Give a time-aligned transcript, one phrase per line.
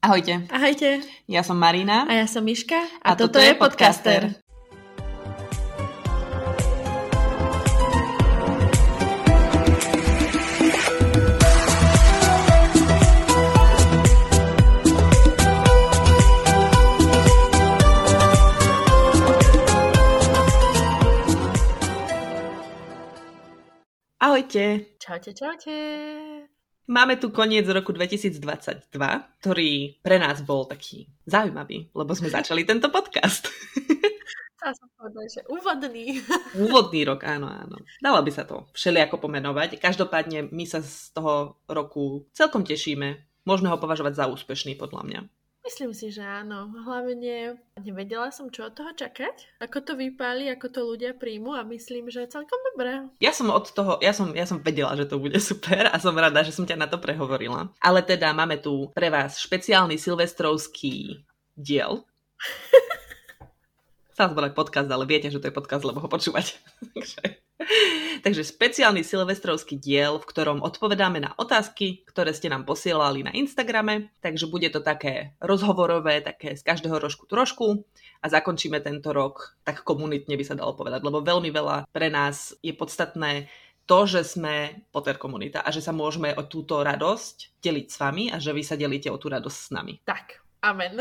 [0.00, 0.48] Ahojte.
[0.48, 1.04] Ahojte.
[1.28, 2.08] Ja som Marina.
[2.08, 2.88] A ja som Miška.
[3.04, 4.32] A, a toto, toto je podcaster.
[4.32, 4.48] podcaster.
[24.20, 24.80] Ahojte.
[24.96, 26.59] Čaute, čaute.
[26.88, 28.40] Máme tu koniec roku 2022,
[29.40, 33.52] ktorý pre nás bol taký zaujímavý, lebo sme začali tento podcast.
[34.60, 36.20] Dá som povedať, že úvodný.
[36.52, 37.80] Úvodný rok, áno, áno.
[38.04, 39.80] Dalo by sa to všelijako pomenovať.
[39.80, 43.24] Každopádne my sa z toho roku celkom tešíme.
[43.48, 45.20] Môžeme ho považovať za úspešný, podľa mňa.
[45.60, 46.72] Myslím si, že áno.
[46.72, 51.68] Hlavne nevedela som, čo od toho čakať, ako to vypáli, ako to ľudia príjmu a
[51.68, 53.04] myslím, že celkom dobré.
[53.20, 56.16] Ja som od toho, ja som, ja som vedela, že to bude super a som
[56.16, 57.68] rada, že som ťa na to prehovorila.
[57.84, 61.24] Ale teda máme tu pre vás špeciálny silvestrovský
[61.56, 62.04] diel.
[64.20, 66.60] Som podcast, ale viete, že to je podcast, lebo ho počúvať.
[66.92, 67.39] Takže
[68.24, 74.12] špeciálny silvestrovský diel, v ktorom odpovedáme na otázky, ktoré ste nám posielali na Instagrame.
[74.24, 77.84] Takže bude to také rozhovorové, také z každého rožku trošku
[78.20, 82.56] a zakončíme tento rok tak komunitne by sa dalo povedať, lebo veľmi veľa pre nás
[82.60, 83.48] je podstatné
[83.88, 88.24] to, že sme Potter komunita a že sa môžeme o túto radosť deliť s vami
[88.30, 89.98] a že vy sa delíte o tú radosť s nami.
[90.06, 91.00] Tak, Amen.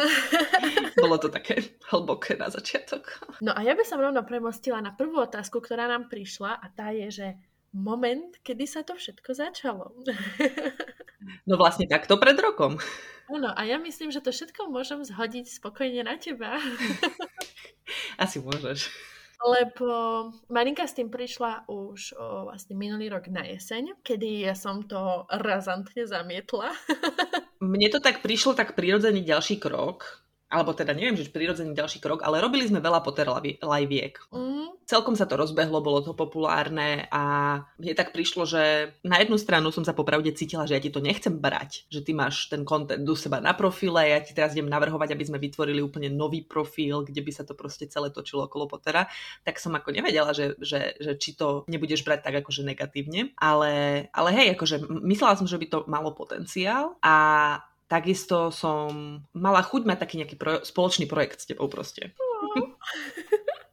[1.03, 3.27] Bolo to také hlboké na začiatok.
[3.43, 6.95] No a ja by som rovno premostila na prvú otázku, ktorá nám prišla a tá
[6.95, 7.27] je, že
[7.75, 9.91] moment, kedy sa to všetko začalo.
[11.43, 12.79] No vlastne takto pred rokom.
[13.27, 16.55] Áno, a ja myslím, že to všetko môžem zhodiť spokojne na teba.
[18.23, 18.87] Asi môžeš.
[19.39, 19.87] Lebo
[20.51, 25.23] Marinka s tým prišla už o, vlastne minulý rok na jeseň, kedy ja som to
[25.31, 26.75] razantne zamietla.
[27.63, 32.25] Mne to tak prišlo tak prirodzený ďalší krok, alebo teda neviem, že prirodzený ďalší krok,
[32.25, 33.29] ale robili sme veľa Potter
[33.61, 34.17] liveviek.
[34.33, 34.81] Mm.
[34.89, 37.23] Celkom sa to rozbehlo, bolo to populárne a
[37.77, 41.05] mne tak prišlo, že na jednu stranu som sa popravde cítila, že ja ti to
[41.05, 44.65] nechcem brať, že ty máš ten content do seba na profile, ja ti teraz idem
[44.65, 48.65] navrhovať, aby sme vytvorili úplne nový profil, kde by sa to proste celé točilo okolo
[48.65, 49.05] Pottera,
[49.45, 54.05] tak som ako nevedela, že, že, že či to nebudeš brať tak akože negatívne, ale,
[54.09, 57.13] ale hej, akože myslela som, že by to malo potenciál a
[57.89, 62.13] Takisto som mala chuť mať taký nejaký pro- spoločný projekt s tebou proste.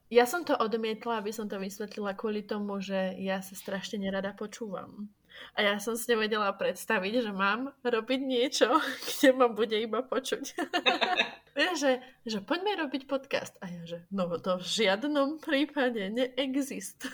[0.06, 4.30] Ja som to odmietla, aby som to vysvetlila kvôli tomu, že ja sa strašne nerada
[4.38, 5.10] počúvam.
[5.58, 8.70] A ja som si nevedela predstaviť, že mám robiť niečo,
[9.10, 10.44] kde ma bude iba počuť.
[11.58, 13.58] ja, že, že poďme robiť podcast.
[13.58, 17.10] A ja, že no to v žiadnom prípade neexist.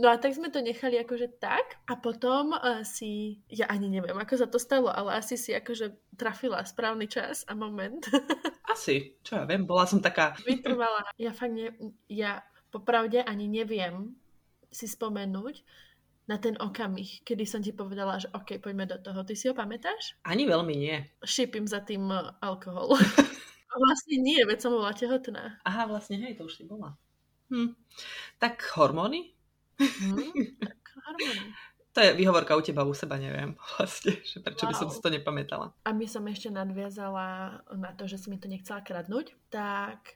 [0.00, 4.16] No a tak sme to nechali akože tak a potom uh, si, ja ani neviem,
[4.16, 8.00] ako sa to stalo, ale asi si akože trafila správny čas a moment.
[8.70, 10.38] Asi, čo ja viem, bola som taká...
[10.46, 11.02] Vytrvala.
[11.18, 11.74] Ja fakt ne,
[12.06, 12.38] ja
[12.70, 14.14] popravde ani neviem
[14.70, 15.66] si spomenúť
[16.30, 19.26] na ten okamih, kedy som ti povedala, že OK, poďme do toho.
[19.26, 20.14] Ty si ho pamätáš?
[20.22, 21.02] Ani veľmi nie.
[21.26, 22.94] Šípim za tým uh, alkohol.
[23.84, 25.58] vlastne nie, veď som bola tehotná.
[25.66, 26.94] Aha, vlastne hej, to už si bola.
[27.50, 27.74] Hm.
[28.38, 29.34] Tak hormóny?
[31.10, 31.52] Mm,
[31.90, 34.70] to je výhovorka u teba, u seba neviem vlastne, že prečo wow.
[34.70, 35.74] by som si to nepamätala.
[35.82, 40.14] A my som ešte nadviazala na to, že si mi to nechcela kradnúť, tak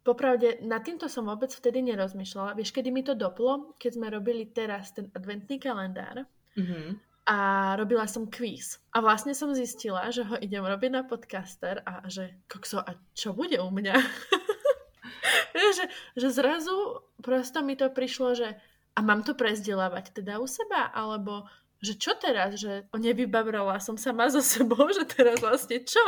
[0.00, 2.56] popravde nad týmto som vôbec vtedy nerozmýšľala.
[2.56, 3.76] Vieš, kedy mi to doplo?
[3.76, 6.24] Keď sme robili teraz ten adventný kalendár
[6.56, 6.88] mm-hmm.
[7.28, 7.36] a
[7.76, 8.80] robila som kvíz.
[8.96, 13.36] A vlastne som zistila, že ho idem robiť na podcaster a že kokso, a čo
[13.36, 13.96] bude u mňa?
[15.76, 15.84] že,
[16.16, 18.56] že zrazu prosto mi to prišlo, že
[18.94, 21.46] a mám to prezdelávať teda u seba, alebo
[21.84, 26.00] že čo teraz, že nevybavrala som sama so sebou, že teraz vlastne čo?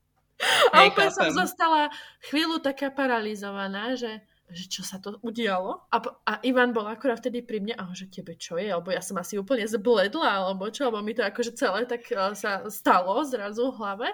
[0.74, 1.92] a úplne som zostala
[2.24, 5.88] chvíľu taká paralizovaná, že že čo sa to udialo.
[5.88, 5.96] A,
[6.28, 9.16] a Ivan bol akurát vtedy pri mne a že tebe čo je, alebo ja som
[9.16, 13.72] asi úplne zbledla, alebo čo, alebo mi to akože celé tak uh, sa stalo zrazu
[13.72, 14.08] v hlave.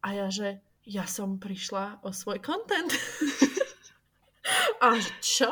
[0.00, 2.88] A ja, že ja som prišla o svoj content.
[4.78, 5.50] A čo?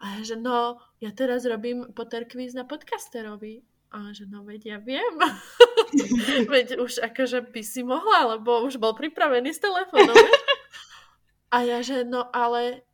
[0.00, 3.64] A že no, ja teraz robím Potter quiz na podcasterovi.
[3.94, 5.16] A že no, veď ja viem.
[6.52, 10.14] veď už akože by si mohla, lebo už bol pripravený s telefónom.
[11.54, 12.84] A ja že no, ale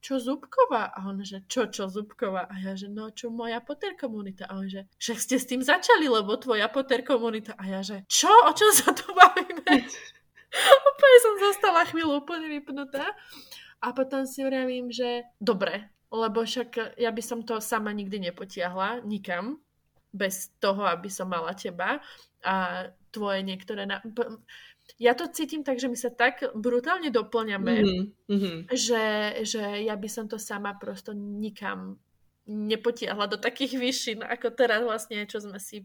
[0.00, 0.94] čo Zubková?
[0.96, 2.48] A on, že čo, čo Zubková?
[2.48, 4.48] A ja, že no, čo moja Potter komunita?
[4.48, 7.52] A on, že však ste s tým začali, lebo tvoja Potter komunita.
[7.60, 9.84] A ja, že čo, o čom sa tu bavíme?
[10.88, 13.04] úplne som zostala chvíľu úplne vypnutá.
[13.78, 19.06] A potom si vravím, že dobre, lebo však ja by som to sama nikdy nepotiahla
[19.06, 19.62] nikam,
[20.12, 22.00] bez toho, aby som mala teba
[22.40, 23.84] a tvoje niektoré...
[23.84, 24.00] Na...
[24.96, 27.74] ja to cítim tak, že my sa tak brutálne doplňame,
[28.28, 28.56] mm-hmm.
[28.72, 29.04] že,
[29.44, 32.00] že ja by som to sama prosto nikam
[32.48, 35.84] nepotiahla do takých výšin, ako teraz vlastne, čo sme si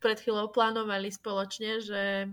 [0.00, 2.32] pred chvíľou plánovali spoločne, že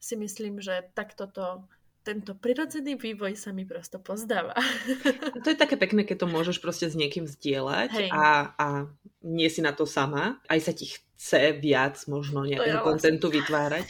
[0.00, 1.68] si myslím, že takto to
[2.06, 4.54] tento prirodzený vývoj sa mi prosto pozdáva.
[4.54, 8.66] A to je také pekné, keď to môžeš proste s niekým zdieľať a, a
[9.26, 10.38] nie si na to sama.
[10.46, 13.42] Aj sa ti chce viac možno nejakého ja kontentu vlastne.
[13.42, 13.86] vytvárať.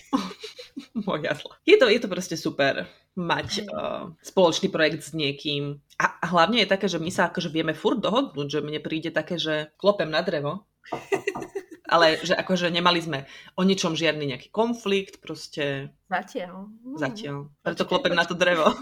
[1.06, 1.60] Moja zla.
[1.68, 5.76] Je to, je to proste super mať uh, spoločný projekt s niekým.
[6.00, 9.12] A, a hlavne je také, že my sa akože vieme furt dohodnúť, že mne príde
[9.12, 10.64] také, že klopem na drevo
[11.86, 13.18] ale že akože nemali sme
[13.54, 15.94] o ničom žiadny nejaký konflikt, proste...
[16.06, 16.70] Zatiaľ.
[16.98, 17.50] Zatiaľ.
[17.62, 18.70] Preto klopem na to drevo.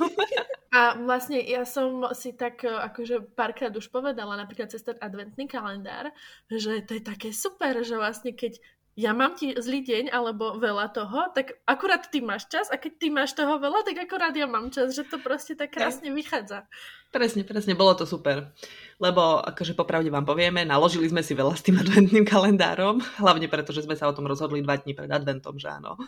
[0.74, 6.10] A vlastne ja som si tak akože párkrát už povedala, napríklad cez ten adventný kalendár,
[6.50, 8.58] že to je také super, že vlastne keď
[8.94, 12.92] ja mám ti zlý deň alebo veľa toho, tak akurát ty máš čas a keď
[12.94, 16.70] ty máš toho veľa, tak akurát ja mám čas, že to proste tak krásne vychádza.
[17.10, 18.54] Presne, presne, bolo to super.
[19.02, 23.74] Lebo akože popravde vám povieme, naložili sme si veľa s tým adventným kalendárom, hlavne preto,
[23.74, 25.98] že sme sa o tom rozhodli dva dní pred adventom, že áno.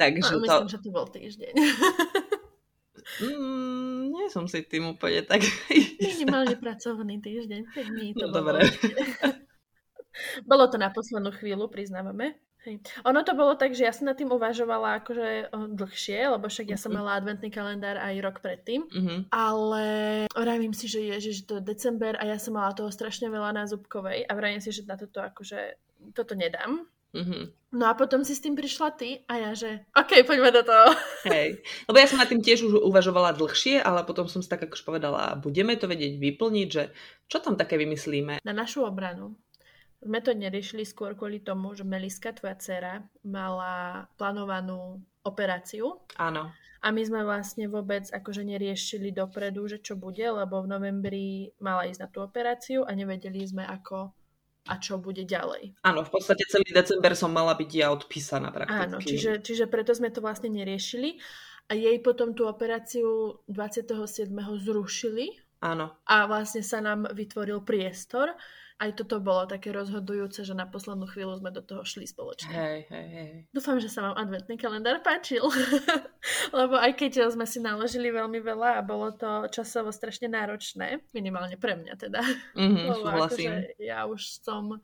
[0.00, 0.72] Takže no, myslím, to...
[0.72, 1.52] že to bol týždeň.
[3.20, 5.44] mm, nie som si tým úplne tak...
[6.00, 8.64] Minimálne pracovný týždeň, 5 dní to no, bolo.
[8.64, 8.64] Dobre.
[10.46, 12.38] Bolo to na poslednú chvíľu, priznávame.
[12.64, 12.80] Hej.
[13.04, 16.78] Ono to bolo tak, že ja som nad tým uvažovala akože dlhšie, lebo však ja
[16.80, 16.96] som mhm.
[16.96, 19.18] mala adventný kalendár aj rok predtým, mm-hmm.
[19.28, 19.86] ale
[20.32, 23.52] vravím si, že je, že to je december a ja som mala toho strašne veľa
[23.52, 25.76] na zubkovej a vravím si, že na toto akože
[26.16, 26.88] toto nedám.
[27.14, 27.78] Mm-hmm.
[27.78, 30.88] No a potom si s tým prišla ty a ja, že OK, poďme do toho.
[31.30, 34.66] Hej, lebo ja som nad tým tiež už uvažovala dlhšie, ale potom som si tak
[34.66, 36.90] akož povedala, budeme to vedieť vyplniť, že
[37.28, 38.40] čo tam také vymyslíme.
[38.40, 39.36] Na našu obranu
[40.04, 46.04] sme to neriešili skôr kvôli tomu, že Meliska, tvoja dcera, mala plánovanú operáciu.
[46.20, 46.52] Áno.
[46.84, 51.88] A my sme vlastne vôbec akože neriešili dopredu, že čo bude, lebo v novembri mala
[51.88, 54.12] ísť na tú operáciu a nevedeli sme ako
[54.64, 55.76] a čo bude ďalej.
[55.84, 58.84] Áno, v podstate celý december som mala byť ja odpísaná prakticky.
[58.84, 61.20] Áno, čiže, čiže preto sme to vlastne neriešili
[61.68, 64.28] a jej potom tú operáciu 27.
[64.60, 65.36] zrušili.
[65.64, 65.96] Áno.
[66.04, 68.36] A vlastne sa nám vytvoril priestor,
[68.74, 72.50] aj toto bolo také rozhodujúce, že na poslednú chvíľu sme do toho šli spoločne.
[72.50, 73.30] Hej, hej, hej.
[73.54, 75.46] Dúfam, že sa vám adventný kalendár páčil,
[76.58, 81.54] lebo aj keď sme si naložili veľmi veľa a bolo to časovo strašne náročné, minimálne
[81.54, 82.20] pre mňa teda.
[82.58, 84.82] Mm-hmm, lebo akože ja už som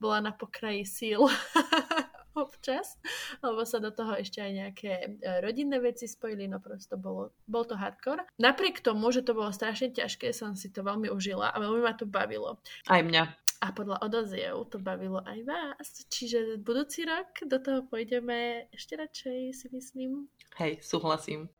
[0.00, 1.20] bola na pokraji síl
[2.38, 2.96] občas,
[3.44, 5.08] lebo sa do toho ešte aj nejaké e,
[5.42, 8.24] rodinné veci spojili, no prosto bolo, bol to hardcore.
[8.38, 11.94] Napriek tomu, že to bolo strašne ťažké, som si to veľmi užila a veľmi ma
[11.94, 12.58] to bavilo.
[12.86, 13.24] Aj mňa.
[13.60, 16.08] A podľa odoziev to bavilo aj vás.
[16.08, 20.32] Čiže budúci rok do toho pôjdeme ešte radšej, si myslím.
[20.56, 21.52] Hej, súhlasím.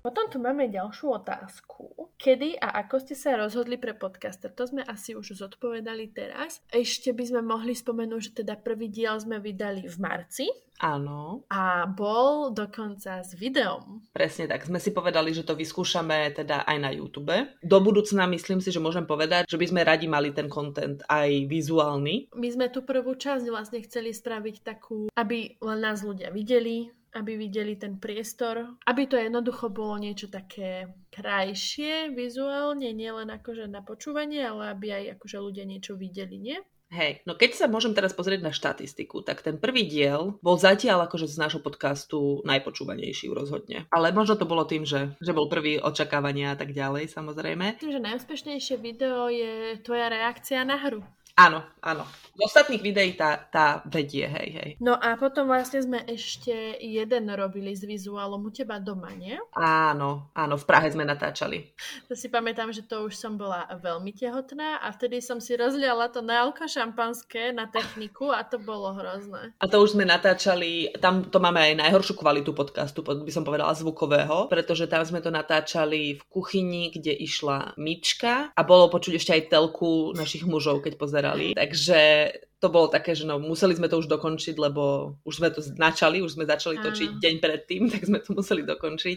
[0.00, 2.10] Potom tu máme ďalšiu otázku.
[2.16, 4.48] Kedy a ako ste sa rozhodli pre podcaster?
[4.56, 6.64] To sme asi už zodpovedali teraz.
[6.72, 10.48] Ešte by sme mohli spomenúť, že teda prvý diel sme vydali v marci.
[10.80, 11.44] Áno.
[11.52, 14.00] A bol dokonca s videom.
[14.16, 14.64] Presne tak.
[14.64, 17.36] Sme si povedali, že to vyskúšame teda aj na YouTube.
[17.60, 21.44] Do budúcna myslím si, že môžem povedať, že by sme radi mali ten content aj
[21.52, 22.32] vizuálny.
[22.32, 27.34] My sme tú prvú časť vlastne chceli spraviť takú, aby len nás ľudia videli, aby
[27.34, 34.46] videli ten priestor, aby to jednoducho bolo niečo také krajšie vizuálne, nielen akože na počúvanie,
[34.46, 36.58] ale aby aj akože ľudia niečo videli, nie?
[36.90, 41.06] Hej, no keď sa môžem teraz pozrieť na štatistiku, tak ten prvý diel bol zatiaľ
[41.06, 43.86] akože z nášho podcastu najpočúvanejší rozhodne.
[43.94, 47.78] Ale možno to bolo tým, že, že bol prvý očakávania a tak ďalej, samozrejme.
[47.78, 51.06] Myslím, že najúspešnejšie video je tvoja reakcia na hru.
[51.38, 52.04] Áno, áno.
[52.36, 54.70] Z ostatných videí tá, tá vedie, hej, hej.
[54.80, 59.36] No a potom vlastne sme ešte jeden robili s vizuálom u teba doma, nie?
[59.56, 61.68] Áno, áno, v Prahe sme natáčali.
[62.08, 66.08] To si pamätám, že to už som bola veľmi tehotná a vtedy som si rozliala
[66.08, 69.52] to na alko šampanské na techniku a to bolo hrozné.
[69.60, 73.76] A to už sme natáčali, tam to máme aj najhoršiu kvalitu podcastu, by som povedala
[73.76, 79.32] zvukového, pretože tam sme to natáčali v kuchyni, kde išla myčka a bolo počuť ešte
[79.36, 81.54] aj telku našich mužov, keď pozerali pozerali.
[81.54, 85.64] Takže to bolo také, že no, museli sme to už dokončiť, lebo už sme to
[85.80, 89.16] načali, už sme začali točiť deň predtým, tak sme to museli dokončiť.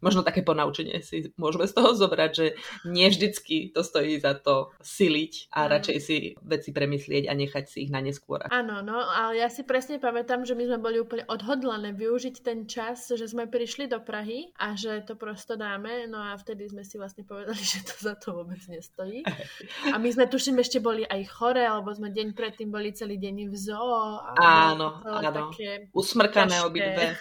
[0.00, 2.46] Možno také ponaučenie si môžeme z toho zobrať, že
[2.88, 7.84] nie vždycky to stojí za to siliť a radšej si veci premyslieť a nechať si
[7.84, 8.48] ich na neskôr.
[8.48, 12.64] Áno, no, ale ja si presne pamätám, že my sme boli úplne odhodlané využiť ten
[12.64, 16.88] čas, že sme prišli do Prahy a že to prosto dáme, no a vtedy sme
[16.88, 19.20] si vlastne povedali, že to za to vôbec nestojí.
[19.94, 23.50] A my sme tuším ešte boli aj chore, alebo sme deň predtým boli celý deň
[23.50, 24.18] v zoo.
[24.38, 25.50] A áno, áno.
[25.90, 27.18] Usmrkané obidve.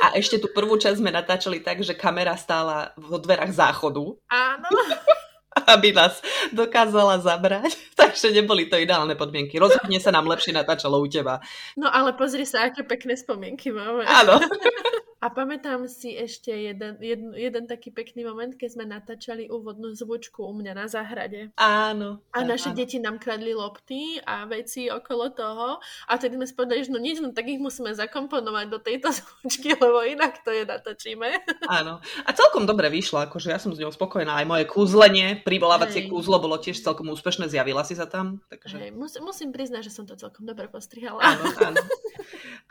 [0.00, 4.16] A ešte tú prvú časť sme natáčali tak, že kamera stála vo dverách záchodu.
[4.28, 4.68] Áno.
[5.66, 6.22] aby nás
[6.54, 7.74] dokázala zabrať.
[8.00, 9.58] Takže neboli to ideálne podmienky.
[9.58, 11.42] Rozhodne sa nám lepšie natáčalo u teba.
[11.74, 14.06] No ale pozri sa, aké pekné spomienky máme.
[14.06, 14.38] Áno.
[15.20, 20.40] A pamätám si ešte jeden, jeden, jeden taký pekný moment, keď sme natáčali úvodnú zvučku
[20.48, 21.52] u mňa na záhrade.
[21.60, 22.24] Áno.
[22.32, 22.76] A naše áno.
[22.80, 25.76] deti nám kradli lopty a veci okolo toho.
[26.08, 29.76] A tedy sme spodali, že no nič, no tak ich musíme zakomponovať do tejto zvučky,
[29.76, 31.28] lebo inak to je natočíme.
[31.68, 32.00] Áno.
[32.24, 34.40] A celkom dobre vyšlo, akože ja som s ňou spokojná.
[34.40, 38.40] Aj moje kúzlenie, privolávacie kúzlo bolo tiež celkom úspešné, zjavila si sa tam.
[38.48, 38.88] Takže...
[38.88, 41.20] Hej, mus, musím priznať, že som to celkom dobre postrihala.
[41.20, 41.82] Áno, áno.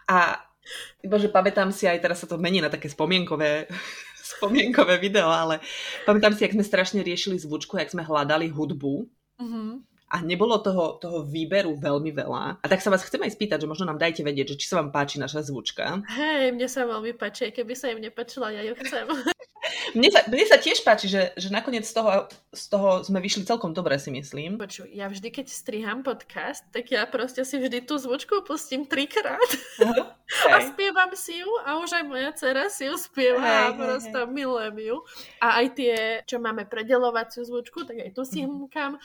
[0.10, 0.49] A
[1.06, 3.66] Bože, pamätám si aj, teraz sa to mení na také spomienkové,
[4.38, 5.64] spomienkové video, ale
[6.06, 9.10] pamätám si, jak sme strašne riešili zvučku, jak sme hľadali hudbu.
[9.40, 9.89] Mm-hmm.
[10.10, 12.62] A nebolo toho, toho výberu veľmi veľa.
[12.62, 14.82] A tak sa vás chcem aj spýtať, že možno nám dajte vedieť, že či sa
[14.82, 16.02] vám páči naša zvučka.
[16.10, 19.06] Hej, mne sa veľmi páči, keby sa im nepáčila, ja ju chcem.
[19.94, 23.46] Mne sa, mne sa tiež páči, že, že nakoniec z toho, z toho sme vyšli
[23.46, 24.58] celkom dobre, si myslím.
[24.62, 29.50] Počuj, ja vždy, keď striham podcast, tak ja proste si vždy tú zvučku pustím trikrát
[30.54, 34.20] a spievam si ju a už aj moja dcera si ju spieva hej, a proste
[34.22, 34.30] hej.
[34.30, 34.98] milujem ju.
[35.42, 39.02] A aj tie, čo máme predelovaciu zvučku, tak aj tu si hmkam.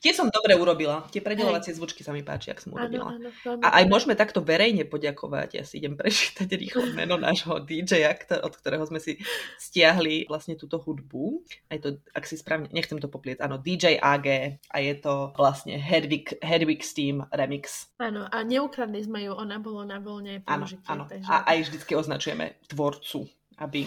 [0.00, 1.04] Tie som dobre urobila.
[1.12, 3.12] Tie predelovacie zvučky sa mi páči, ak som urobila.
[3.12, 5.60] Áno, áno, a aj môžeme takto verejne poďakovať.
[5.60, 9.20] Ja si idem prečítať rýchlo meno nášho DJ-a, od ktorého sme si
[9.60, 11.44] stiahli vlastne túto hudbu.
[11.68, 15.76] Aj to, ak si správne, nechcem to poplieť, áno, DJ AG a je to vlastne
[15.76, 17.92] Hedwig, Hedwig Steam Remix.
[18.00, 20.80] Áno, a neukradli sme ju, ona bolo na voľne použitie.
[20.88, 21.12] Áno, áno.
[21.12, 21.28] Takže...
[21.28, 23.28] A aj vždycky označujeme tvorcu,
[23.60, 23.84] aby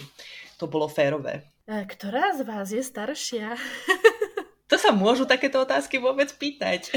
[0.62, 1.42] to bolo férové.
[1.66, 3.56] Ktorá z vás je staršia?
[4.74, 6.90] To sa môžu takéto otázky vôbec pýtať.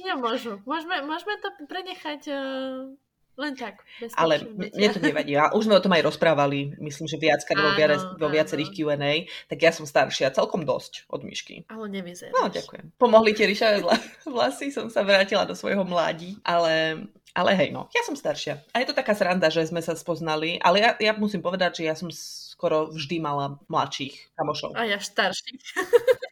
[0.00, 0.64] Nemôžu.
[0.64, 2.88] Môžeme, môžeme to prenechať uh,
[3.36, 3.84] len tak.
[4.16, 5.36] Ale mne to nevadí.
[5.36, 7.76] A už sme o tom aj rozprávali, myslím, že viackrát vo,
[8.16, 11.68] vo viacerých Q&A, tak ja som staršia celkom dosť od myšky.
[11.68, 12.32] Ale nevyzeráš.
[12.32, 12.96] No, ďakujem.
[12.96, 13.84] Pomohli ti Ríša
[14.24, 17.04] vlasy, som sa vrátila do svojho mládí, ale
[17.36, 18.64] ale hej, no, ja som staršia.
[18.72, 21.92] A je to taká sranda, že sme sa spoznali, ale ja, ja musím povedať, že
[21.92, 22.08] ja som
[22.56, 24.72] skoro vždy mala mladších kamošov.
[24.72, 25.60] A ja starších.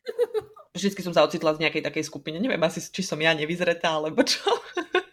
[0.75, 2.43] Vždycky som sa ocitla v nejakej takej skupine.
[2.43, 4.43] Neviem asi, či som ja nevyzretá, alebo čo.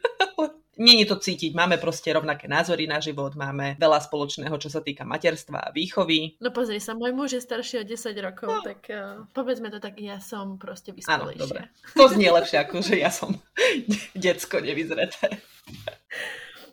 [0.82, 5.06] Není to cítiť, máme proste rovnaké názory na život, máme veľa spoločného, čo sa týka
[5.06, 6.42] materstva a výchovy.
[6.42, 8.66] No pozri sa, môj muž je starší o 10 rokov, no.
[8.66, 11.38] tak uh, povedzme to tak, ja som proste vyspelejšia.
[11.38, 11.70] Áno, dobre.
[11.94, 13.38] To znie lepšie, ako že ja som
[14.18, 15.38] decko nevyzreté.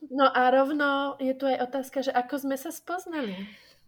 [0.08, 3.36] No a rovno je tu aj otázka, že ako sme sa spoznali?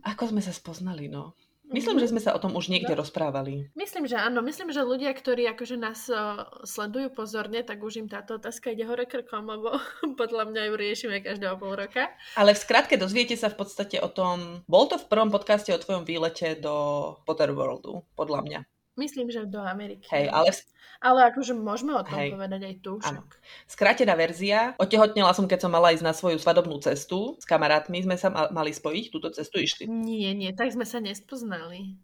[0.04, 1.33] Ako sme sa spoznali, no.
[1.71, 3.00] Myslím, že sme sa o tom už niekde no.
[3.07, 3.71] rozprávali.
[3.79, 4.43] Myslím, že áno.
[4.43, 8.83] Myslím, že ľudia, ktorí akože nás uh, sledujú pozorne, tak už im táto otázka ide
[8.85, 9.79] hore krkom, lebo
[10.21, 12.11] podľa mňa ju riešime každého pol roka.
[12.35, 15.79] Ale v skratke dozviete sa v podstate o tom, bol to v prvom podcaste o
[15.79, 16.75] tvojom výlete do
[17.23, 18.61] Potter Worldu, podľa mňa.
[18.99, 20.07] Myslím, že do Ameriky.
[20.11, 20.51] Hej, ale...
[21.01, 22.37] Ale akože môžeme o tom Hej.
[22.37, 23.01] povedať aj tu.
[23.01, 23.25] Áno.
[23.65, 24.77] Skrátená verzia.
[24.77, 27.41] Otehotnila som, keď som mala ísť na svoju svadobnú cestu.
[27.41, 29.89] S kamarátmi sme sa mali spojiť, túto cestu išli.
[29.89, 31.97] Nie, nie, tak sme sa nespoznali.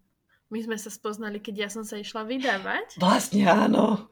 [0.48, 2.96] My sme sa spoznali, keď ja som sa išla vydávať.
[2.96, 4.08] Vlastne áno.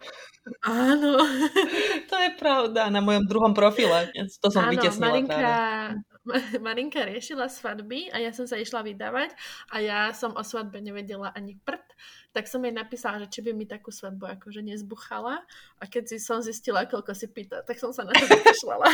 [0.66, 1.16] Áno.
[2.11, 4.12] to je pravda, na mojom druhom profile.
[4.45, 6.13] To som áno, vytesnila Marinka, práve.
[6.64, 9.37] Marinka riešila svadby a ja som sa išla vydávať
[9.73, 11.85] a ja som o svadbe nevedela ani prd,
[12.33, 15.45] tak som jej napísala, že či by mi takú svadbu akože nezbuchala
[15.78, 18.88] a keď si som zistila, koľko si pýta, tak som sa na to vykašľala.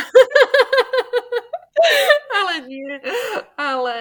[2.61, 2.93] Ale nie.
[3.57, 3.93] Ale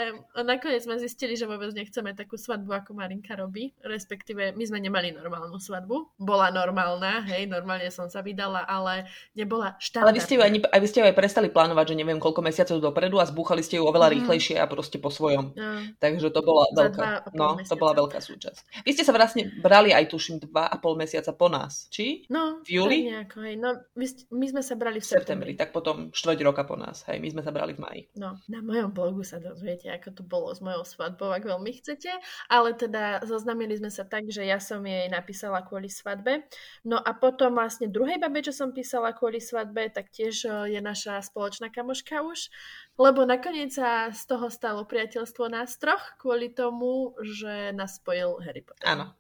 [0.44, 3.72] nakoniec sme zistili, že vôbec nechceme takú svadbu, ako Marinka robí.
[3.80, 6.20] Respektíve, my sme nemali normálnu svadbu.
[6.20, 10.12] Bola normálna, hej, normálne som sa vydala, ale nebola štandardná.
[10.12, 12.80] Ale vy ste ju, ani, vy ste ju aj prestali plánovať, že neviem koľko mesiacov
[12.80, 14.14] dopredu a zbúchali ste ju oveľa mm.
[14.20, 15.52] rýchlejšie a proste po svojom.
[15.56, 15.68] No.
[16.00, 18.84] Takže to bola veľká, no, to bola veľká súčasť.
[18.84, 22.24] Vy ste sa vlastne brali aj tuším dva a pol mesiaca po nás, či?
[22.32, 23.10] No, v júli?
[23.10, 23.54] Nejako, hej.
[23.60, 25.52] No, my, my sme sa brali v septembri.
[25.54, 25.60] septembri.
[25.60, 28.02] Tak potom štvrť roka po nás, hej, my sme sa brali v maji.
[28.16, 32.10] No, Na mojom blogu sa dozviete, ako to bolo s mojou svadbou, ak veľmi chcete,
[32.50, 36.42] ale teda zoznamili sme sa tak, že ja som jej napísala kvôli svadbe.
[36.82, 40.80] No a potom vlastne druhej babe, čo som písala kvôli svadbe, tak tiež e, je
[40.82, 42.50] naša spoločná kamoška už,
[42.98, 48.64] lebo nakoniec sa z toho stalo priateľstvo nás troch kvôli tomu, že nás spojil Harry
[48.64, 48.86] Potter.
[48.86, 49.14] Áno.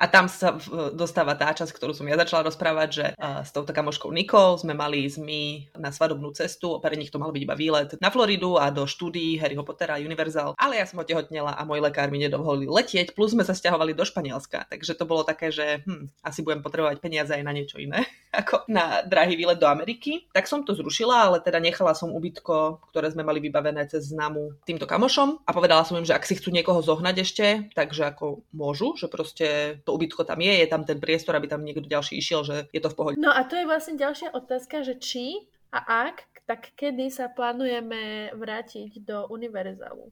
[0.00, 0.56] A tam sa
[0.96, 5.04] dostáva tá časť, ktorú som ja začala rozprávať, že s touto kamoškou Nikol sme mali
[5.04, 5.42] ísť my
[5.76, 9.36] na svadobnú cestu, pre nich to mal byť iba výlet na Floridu a do štúdií
[9.36, 13.44] Harryho Pottera Universal, ale ja som otehotnela a môj lekár mi nedovolil letieť, plus sme
[13.44, 17.44] sa stiahovali do Španielska, takže to bolo také, že hm, asi budem potrebovať peniaze aj
[17.44, 20.30] na niečo iné, ako na drahý výlet do Ameriky.
[20.30, 24.62] Tak som to zrušila, ale teda nechala som ubytko, ktoré sme mali vybavené cez známu
[24.62, 28.46] týmto kamošom a povedala som im, že ak si chcú niekoho zohnať ešte, takže ako
[28.54, 32.18] môžu, že proste to ubytko tam je, je tam ten priestor, aby tam niekto ďalší
[32.22, 33.16] išiel, že je to v pohode.
[33.18, 38.34] No a to je vlastne ďalšia otázka, že či a ak, tak kedy sa plánujeme
[38.34, 40.10] vrátiť do univerzálu?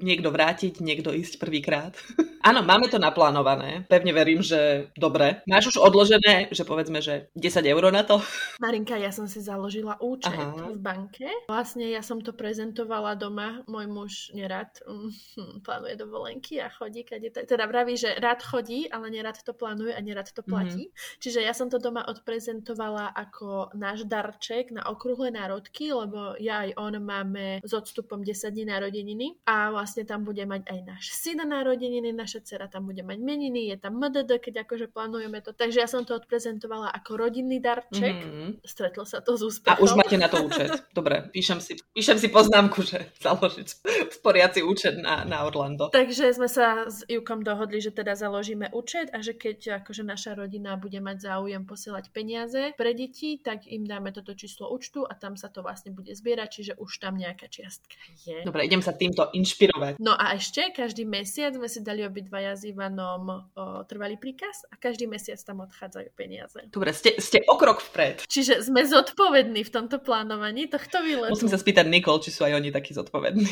[0.00, 1.96] Niekto vrátiť, niekto ísť prvýkrát.
[2.40, 3.84] Áno, máme to naplánované.
[3.84, 5.44] Pevne verím, že dobre.
[5.44, 8.20] Máš už odložené, že povedzme, že 10 eur na to?
[8.64, 10.72] Marinka, ja som si založila účet Aha.
[10.72, 11.28] v banke.
[11.52, 13.60] Vlastne ja som to prezentovala doma.
[13.68, 18.88] Môj muž nerad hm, plánuje dovolenky a chodí, kade t- teda vraví, že rád chodí,
[18.88, 20.88] ale nerad to plánuje a nerad to platí.
[20.88, 21.20] Mm-hmm.
[21.20, 26.70] Čiže ja som to doma odprezentovala ako náš darček na okrúhle národky, lebo ja aj
[26.80, 31.42] on máme s odstupom 10 dní narodeniny a vlastne tam bude mať aj náš syn
[31.42, 35.56] narodeniny, naša dcera tam bude mať meniny, je tam MDD, keď akože plánujeme to.
[35.56, 38.16] Takže ja som to odprezentovala ako rodinný darček.
[38.18, 38.50] Mm-hmm.
[38.66, 39.78] Stretlo sa to z úspechom.
[39.78, 40.68] A už máte na to účet.
[40.96, 43.68] Dobre, píšem si, píšem si poznámku, že založiť
[44.20, 45.88] sporiaci účet na, na Orlando.
[45.88, 50.36] Takže sme sa s Jukom dohodli, že teda založíme účet a že keď akože naša
[50.36, 55.16] rodina bude mať záujem posielať peniaze pre deti, tak im dáme toto číslo účtu a
[55.16, 57.96] tam sa to vlastne bude zbierať, čiže už tam nejaká čiastka
[58.26, 58.42] je.
[58.44, 59.92] Dobre, idem sa týmto inšpirovať inšpirovať.
[60.00, 63.36] No a ešte každý mesiac sme si dali obidvaja s Ivanom o,
[63.84, 66.60] trvalý príkaz a každý mesiac tam odchádzajú peniaze.
[66.72, 68.24] Dobre, ste, ste o krok vpred.
[68.24, 71.36] Čiže sme zodpovední v tomto plánovaní tohto výletu.
[71.36, 73.48] Musím sa spýtať Nikol, či sú aj oni takí zodpovední.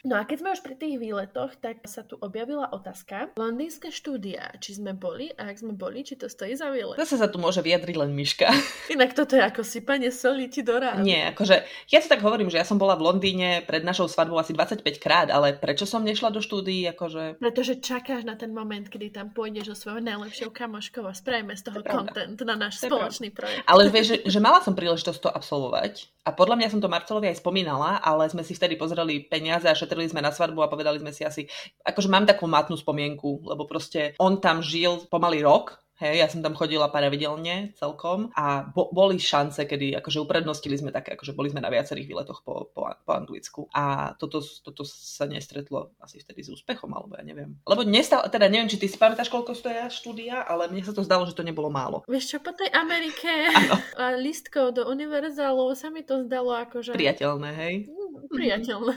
[0.00, 3.36] No a keď sme už pri tých výletoch, tak sa tu objavila otázka.
[3.36, 6.96] Londýnske štúdia, či sme boli a ak sme boli, či to stojí za výlet.
[6.96, 8.48] Zase sa tu môže vyjadriť len myška.
[8.96, 11.04] Inak toto je ako sypanie soli ti do rána.
[11.04, 14.40] Nie, akože ja si tak hovorím, že ja som bola v Londýne pred našou svadbou
[14.40, 16.88] asi 25 krát, ale prečo som nešla do štúdií?
[16.96, 17.36] Akože...
[17.36, 21.62] Pretože čakáš na ten moment, kedy tam pôjdeš so svojou najlepšou kamoškou a spravíme z
[21.68, 23.68] toho content na náš spoločný projekt.
[23.68, 27.32] Ale vieš, že, že mala som príležitosť to absolvovať a podľa mňa som to Marcelovi
[27.32, 31.02] aj spomínala, ale sme si vtedy pozreli peniaze a šetrili sme na svadbu a povedali
[31.02, 31.50] sme si asi,
[31.82, 36.40] akože mám takú matnú spomienku, lebo proste on tam žil pomaly rok Hej, ja som
[36.40, 41.52] tam chodila pravidelne celkom a bo, boli šance, kedy akože uprednostili sme také, akože boli
[41.52, 46.40] sme na viacerých výletoch po, po, po Anglicku a toto, toto sa nestretlo asi vtedy
[46.40, 47.52] s úspechom, alebo ja neviem.
[47.68, 51.04] Lebo nestal, teda neviem, či ty si pamätáš, koľko stoja štúdia, ale mne sa to
[51.04, 52.00] zdalo, že to nebolo málo.
[52.08, 53.52] Vieš čo, po tej Amerike
[54.00, 56.96] a listkou do univerzálu sa mi to zdalo akože...
[56.96, 57.74] Priateľné, hej?
[58.34, 58.96] Priateľné.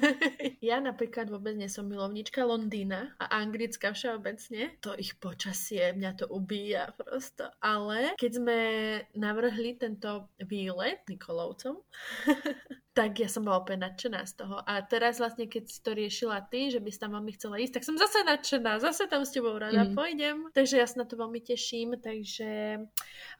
[0.59, 4.77] ja napríklad vôbec nie som milovnička Londýna a Anglicka všeobecne.
[4.83, 7.47] To ich počasie, mňa to ubíja prosto.
[7.63, 8.59] Ale keď sme
[9.15, 11.79] navrhli tento výlet Nikolovcom,
[12.93, 14.61] tak ja som bola úplne nadšená z toho.
[14.69, 17.81] A teraz vlastne, keď si to riešila ty, že by si tam veľmi chcela ísť,
[17.81, 19.97] tak som zase nadšená, zase tam s tebou rada mm.
[19.97, 20.37] pôjdem.
[20.53, 21.97] Takže ja sa na to veľmi teším.
[21.97, 22.77] Takže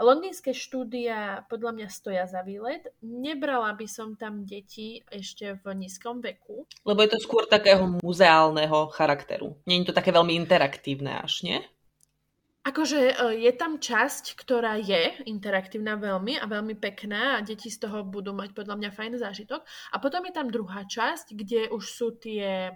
[0.02, 2.90] londýnske štúdia podľa mňa stoja za výlet.
[3.06, 6.66] Nebrala by som tam deti ešte v nízkom veku.
[6.82, 9.54] Lebo je to skôr takého muzeálneho charakteru.
[9.70, 11.62] Je to také veľmi interaktívne až, nie?
[12.64, 17.84] Akože e, je tam časť, ktorá je interaktívna veľmi a veľmi pekná a deti z
[17.84, 19.62] toho budú mať podľa mňa fajn zážitok.
[19.92, 22.72] A potom je tam druhá časť, kde už sú tie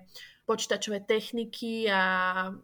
[0.48, 2.04] počítačové techniky a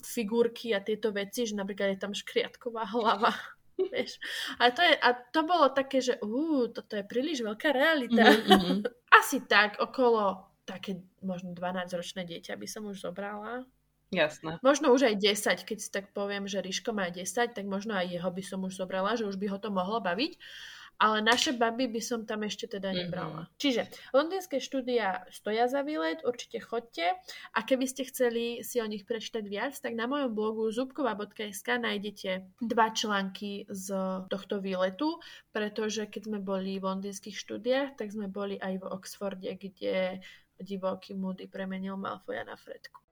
[0.04, 3.32] figurky a tieto veci, že napríklad je tam škriatková hlava.
[3.92, 4.20] Vieš.
[4.60, 8.24] A, to je, a to bolo také, že uh, toto je príliš veľká realita.
[8.24, 8.84] Mm-hmm.
[9.20, 13.68] Asi tak, okolo také možno 12-ročné dieťa by som už zobrala.
[14.14, 14.62] Jasné.
[14.62, 17.26] Možno už aj 10, keď si tak poviem, že Ríško má 10,
[17.58, 20.38] tak možno aj jeho by som už zobrala, že už by ho to mohlo baviť.
[21.02, 22.96] Ale naše baby by som tam ešte teda mhm.
[22.96, 23.42] nebrala.
[23.44, 23.60] Mm-hmm.
[23.60, 23.82] Čiže
[24.14, 27.18] londýnske štúdia stoja za výlet, určite chodte.
[27.58, 32.46] A keby ste chceli si o nich prečítať viac, tak na mojom blogu zubkova.sk nájdete
[32.62, 33.88] dva články z
[34.30, 35.18] tohto výletu,
[35.50, 40.22] pretože keď sme boli v londýnskych štúdiách, tak sme boli aj v Oxforde, kde
[40.62, 43.03] divoký Moody premenil Malfoja na Fredku.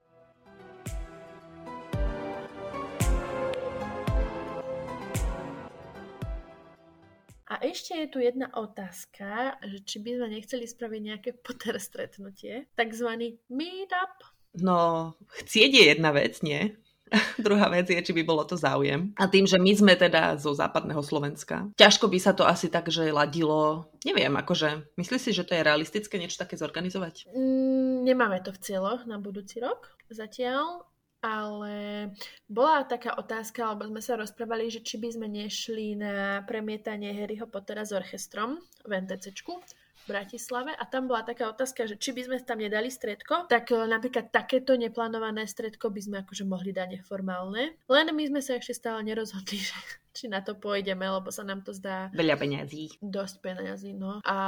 [7.50, 12.70] A ešte je tu jedna otázka, že či by sme nechceli spraviť nejaké Potter stretnutie,
[12.78, 14.14] takzvaný meetup.
[14.52, 16.76] No, chcieť je jedna vec, nie?
[17.44, 19.12] Druhá vec je, či by bolo to záujem.
[19.20, 22.88] A tým, že my sme teda zo západného Slovenska, ťažko by sa to asi tak,
[22.88, 27.28] že ladilo, neviem, akože, myslíš si, že to je realistické niečo také zorganizovať?
[27.32, 30.84] Mm, nemáme to v cieľoch na budúci rok zatiaľ,
[31.22, 32.10] ale
[32.50, 37.46] bola taká otázka, lebo sme sa rozprávali, že či by sme nešli na premietanie Harryho
[37.46, 39.54] Pottera s orchestrom v NTCčku
[40.02, 43.70] v Bratislave a tam bola taká otázka, že či by sme tam nedali stredko, tak
[43.70, 47.78] e, napríklad takéto neplánované stredko by sme akože mohli dať neformálne.
[47.86, 51.64] Len my sme sa ešte stále nerozhodli, že či na to pôjdeme, lebo sa nám
[51.64, 52.12] to zdá...
[52.12, 53.00] Veľa peňazí.
[53.00, 54.20] Dosť peňazí, no.
[54.22, 54.38] A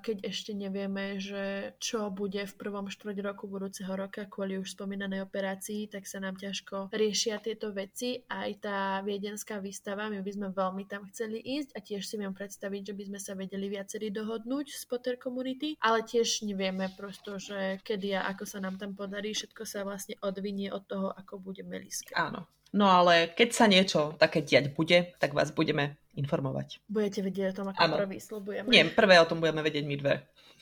[0.00, 5.26] keď ešte nevieme, že čo bude v prvom štvrť roku budúceho roka kvôli už spomínanej
[5.26, 8.22] operácii, tak sa nám ťažko riešia tieto veci.
[8.30, 12.32] Aj tá viedenská výstava, my by sme veľmi tam chceli ísť a tiež si viem
[12.32, 17.36] predstaviť, že by sme sa vedeli viacerí dohodnúť z Potter Community, ale tiež nevieme prosto,
[17.42, 21.42] že kedy a ako sa nám tam podarí, všetko sa vlastne odvinie od toho, ako
[21.42, 22.14] bude Meliska.
[22.14, 26.84] Áno, No ale keď sa niečo také diať bude, tak vás budeme informovať.
[26.84, 27.96] Budete vedieť o tom, ako ano.
[28.04, 28.68] prvý slobujeme.
[28.68, 30.14] Nie, prvé o tom budeme vedieť my dve.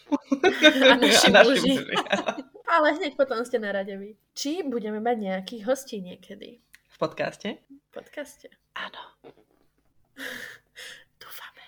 [0.87, 1.73] A naši, a naši
[2.77, 4.15] Ale hneď potom ste na rade vy.
[4.39, 6.63] Či budeme mať nejakých hostí niekedy?
[6.95, 7.59] V podcaste?
[7.67, 8.47] V podcaste.
[8.79, 9.03] Áno.
[11.23, 11.65] Dúfame.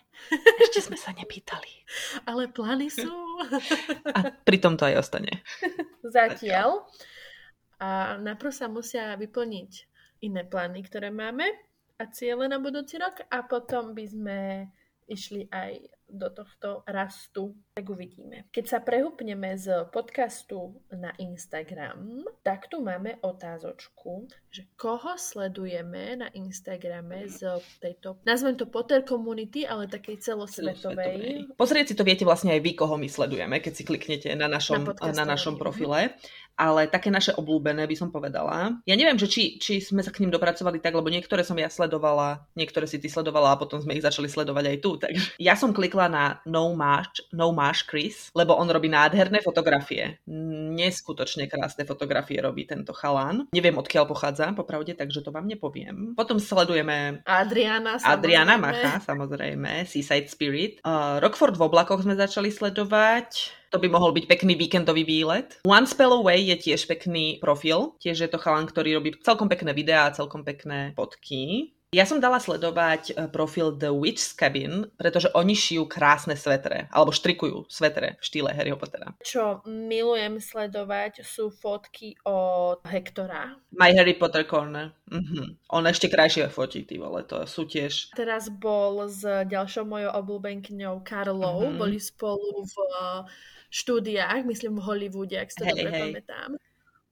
[0.63, 1.83] Ešte sme sa nepýtali.
[2.31, 3.11] Ale plány sú.
[4.15, 5.43] A pri tom to aj ostane.
[6.07, 6.87] Zatiaľ.
[7.79, 11.47] A najprv sa musia vyplniť iné plány, ktoré máme
[11.99, 14.39] a ciele na budúci rok a potom by sme
[15.09, 18.49] išli aj do tohto rastu, tak uvidíme.
[18.49, 26.29] Keď sa prehupneme z podcastu na Instagram, tak tu máme otázočku, že koho sledujeme na
[26.33, 31.53] Instagrame z tejto, nazvem to Potter Community, ale takej celosvetovej.
[31.61, 34.89] Pozrieť si to viete vlastne aj vy, koho my sledujeme, keď si kliknete na našom,
[34.89, 36.17] na, na našom profile
[36.59, 38.83] ale také naše obľúbené by som povedala.
[38.83, 41.71] Ja neviem, že či, či sme sa k ním dopracovali tak, lebo niektoré som ja
[41.71, 44.91] sledovala, niektoré si ty sledovala a potom sme ich začali sledovať aj tu.
[44.99, 50.19] Takže ja som klikla na No Mash, no Mash Chris, lebo on robí nádherné fotografie.
[50.75, 53.47] Neskutočne krásne fotografie robí tento chalán.
[53.55, 56.19] Neviem, odkiaľ pochádza, popravde, takže to vám nepoviem.
[56.19, 58.19] Potom sledujeme Adriana, samozrejme.
[58.19, 60.83] Adriana Macha, samozrejme, Seaside Spirit.
[60.83, 63.58] Uh, Rockford v oblakoch sme začali sledovať.
[63.71, 65.61] To by mohol byť pekný víkendový výlet.
[65.69, 67.97] One Spell Away je tiež pekný profil.
[68.01, 71.77] Tiež je to chalan, ktorý robí celkom pekné videá, celkom pekné fotky.
[71.89, 77.17] Ja som dala sledovať e, profil The Witch's Cabin, pretože oni šijú krásne svetre, alebo
[77.17, 79.17] štrikujú svetre v štýle Harryho Pottera.
[79.25, 83.57] Čo milujem sledovať sú fotky od Hektora.
[83.73, 84.93] My Harry Potter Corner.
[85.09, 85.73] Mhm.
[85.73, 88.13] On ešte krajšie fotí, ty vole, to sú tiež.
[88.13, 91.81] Teraz bol s ďalšou mojou obľúbenkyňou Karlou, mhm.
[91.81, 92.75] boli spolu v
[93.69, 96.03] štúdiách, myslím v Hollywoode, ak si to hey, dobre hey.
[96.09, 96.51] pamätám.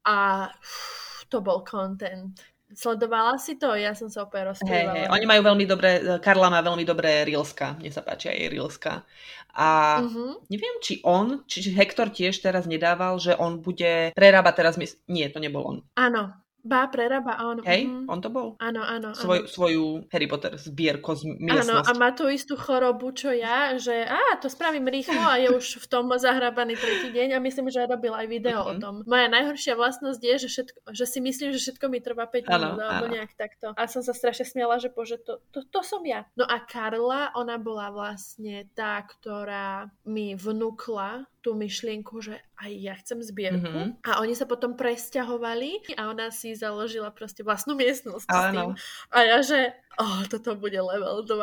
[0.07, 0.16] A
[0.51, 3.79] uf, to bol content Sledovala si to?
[3.79, 4.90] Ja som sa opäť rozprávala.
[4.90, 5.12] Hey, hey.
[5.14, 7.79] Oni majú veľmi dobré, Karla má veľmi dobré Rilska.
[7.79, 9.07] Mne sa páči aj Rilska.
[9.55, 10.42] A uh-huh.
[10.51, 14.75] neviem, či on, či Hector tiež teraz nedával, že on bude prerábať teraz...
[14.75, 15.77] Mys- Nie, to nebol on.
[15.95, 16.35] Áno,
[16.66, 17.62] Bá, preraba, áno.
[17.62, 18.11] Hej, mm.
[18.11, 18.59] on to bol?
[18.59, 19.14] Áno, áno.
[19.14, 19.48] Svoj, áno.
[19.48, 21.70] Svoju Harry Potter zbierko z miestnosť.
[21.70, 25.55] Áno, a má tú istú chorobu, čo ja, že á, to spravím rýchlo a je
[25.55, 28.79] už v tom zahrabaný tretí deň a myslím, že robil aj video mm-hmm.
[28.79, 28.94] o tom.
[29.07, 32.79] Moja najhoršia vlastnosť je, že, všetko, že si myslím, že všetko mi trvá 5 minút
[32.83, 33.70] alebo nejak takto.
[33.79, 36.26] A som sa strašne smiala, že bože, to, to, to som ja.
[36.35, 42.98] No a Karla, ona bola vlastne tá, ktorá mi vnúkla tú myšlienku, že aj ja
[42.98, 43.70] chcem zbierku.
[43.70, 44.02] Mm-hmm.
[44.02, 48.74] A oni sa potom presťahovali a ona si založila proste vlastnú miestnosť s tým.
[49.14, 51.38] A ja, že oh, toto bude level 2.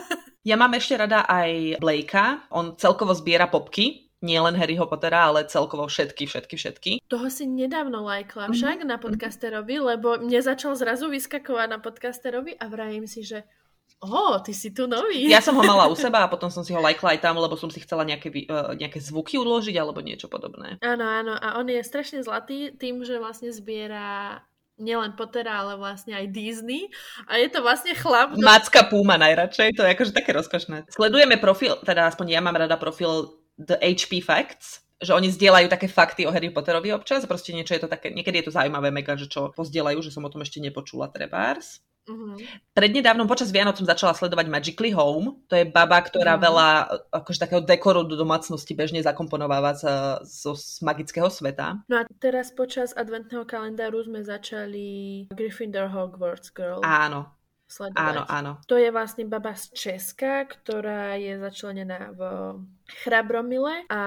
[0.52, 2.44] ja mám ešte rada aj Blakea.
[2.52, 6.90] On celkovo zbiera popky, nie len Harryho Pottera, ale celkovo všetky, všetky, všetky.
[7.08, 8.92] Toho si nedávno lajkla však mm-hmm.
[8.92, 13.48] na podcasterovi, lebo mne začal zrazu vyskakovať na podcasterovi a vrajím si, že
[13.98, 15.26] Ó, ty si tu nový.
[15.26, 17.58] Ja som ho mala u seba a potom som si ho lajkla aj tam, lebo
[17.58, 20.78] som si chcela nejaké, uh, nejaké zvuky uložiť alebo niečo podobné.
[20.78, 21.34] Áno, áno.
[21.34, 24.38] A on je strašne zlatý tým, že vlastne zbiera
[24.78, 26.86] nielen Pottera, ale vlastne aj Disney.
[27.26, 28.38] A je to vlastne chlap...
[28.38, 30.86] Macka Puma najradšej, to je akože také rozkošné.
[30.88, 35.90] Sledujeme profil, teda aspoň ja mám rada profil The HP Facts, že oni zdieľajú také
[35.90, 39.18] fakty o Harry Potterovi občas, proste niečo je to také, niekedy je to zaujímavé mega,
[39.18, 41.82] že čo pozdieľajú, že som o tom ešte nepočula trebárs.
[42.08, 42.40] Uh-huh.
[42.72, 45.44] Prednedávnom počas Vianoc som začala sledovať Magically Home.
[45.46, 46.46] To je baba, ktorá uh-huh.
[46.48, 46.68] veľa
[47.12, 49.84] akože takého dekoru do domácnosti bežne zakomponováva z,
[50.24, 51.84] z, z magického sveta.
[51.86, 56.80] No a teraz počas adventného kalendáru sme začali Gryffindor Hogwarts Girl.
[56.80, 57.28] Áno.
[57.68, 58.00] sledovať.
[58.00, 58.52] Áno, áno.
[58.64, 62.20] To je vlastne baba z Česka, ktorá je začlenená v
[62.88, 64.00] Chrabromile a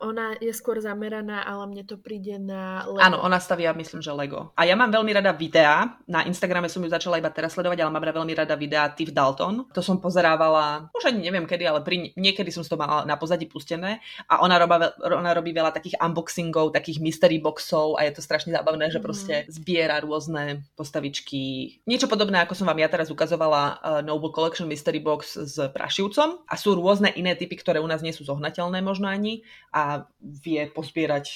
[0.00, 3.04] ona je skôr zameraná, ale mne to príde na Lego.
[3.04, 4.50] Áno, ona stavia, myslím, že Lego.
[4.56, 6.00] A ja mám veľmi rada videá.
[6.08, 9.68] Na Instagrame som ju začala iba teraz sledovať, ale mám veľmi rada videá Tiff Dalton.
[9.76, 13.44] To som pozerávala, už ani neviem kedy, ale pri, niekedy som to mala na pozadí
[13.44, 14.00] pustené.
[14.24, 18.56] A ona, roba, ona robí veľa takých unboxingov, takých mystery boxov a je to strašne
[18.56, 19.04] zábavné, že mhm.
[19.04, 21.76] proste zbiera rôzne postavičky.
[21.84, 26.48] Niečo podobné, ako som vám ja teraz ukazovala uh, Noble Collection Mystery Box s prašivcom.
[26.48, 29.42] A sú rôzne iné typy, ktoré u nás nie sú zohnateľné možno ani
[29.74, 31.26] a vie pozbierať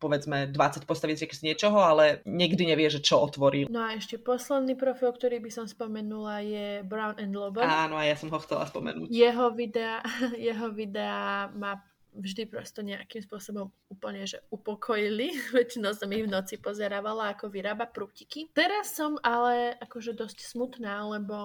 [0.00, 3.68] povedzme 20 postavičiek z niečoho, ale nikdy nevie, že čo otvorí.
[3.68, 7.60] No a ešte posledný profil, ktorý by som spomenula je Brown and Lobo.
[7.60, 9.12] Áno, a ja som ho chcela spomenúť.
[9.12, 10.00] Jeho videa,
[10.48, 15.36] jeho videa má vždy prosto nejakým spôsobom úplne, že upokojili.
[15.54, 18.50] Väčšinou som ich v noci pozerávala, ako vyrába prútiky.
[18.56, 21.36] Teraz som ale akože dosť smutná, lebo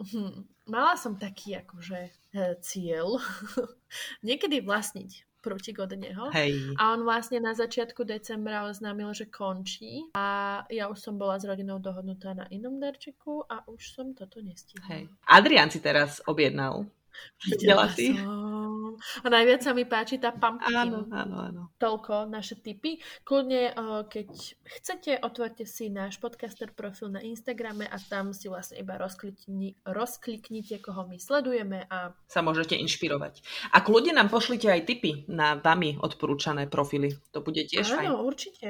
[0.00, 3.18] hm, mala som taký akože E, cieľ
[4.26, 6.30] niekedy vlastniť prútik od neho.
[6.30, 6.78] Hej.
[6.78, 11.48] A on vlastne na začiatku decembra oznámil, že končí a ja už som bola s
[11.48, 14.86] rodinou dohodnutá na inom darčeku a už som toto nestihla.
[14.86, 15.02] Hej.
[15.26, 16.86] Adrian si teraz objednal
[17.46, 18.14] Videla si?
[19.24, 20.76] A najviac sa mi páči tá pumpkin.
[20.76, 21.62] Áno, áno, áno.
[21.80, 23.00] Toľko naše tipy.
[23.24, 23.72] Kľudne,
[24.10, 24.28] keď
[24.80, 30.84] chcete, otvorte si náš podcaster profil na Instagrame a tam si vlastne iba rozklikni, rozkliknite,
[30.84, 33.40] koho my sledujeme a sa môžete inšpirovať.
[33.72, 37.16] A kľudne nám pošlite aj tipy na vami odporúčané profily.
[37.32, 38.06] To bude tiež áno, fajn.
[38.10, 38.68] Áno, určite.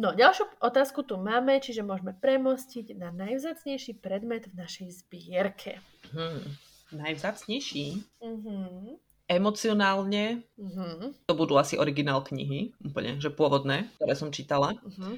[0.00, 5.76] No, ďalšiu otázku tu máme, čiže môžeme premostiť na najvzácnejší predmet v našej zbierke.
[6.16, 6.56] Hmm.
[6.88, 8.00] Najvzácnejší?
[8.24, 8.96] Mm-hmm.
[9.28, 11.28] Emocionálne mm-hmm.
[11.28, 14.72] to budú asi originál knihy, úplne, že pôvodné, ktoré som čítala.
[14.80, 15.14] Mm-hmm.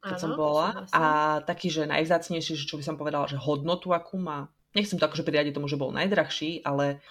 [0.00, 0.86] Keď Áno, som bola.
[0.94, 1.02] A
[1.42, 4.46] taký, že najvzácnejší, čo by som povedala, že hodnotu, akú má.
[4.78, 7.02] Nechcem to akože priradiť tomu, že bol najdrahší, ale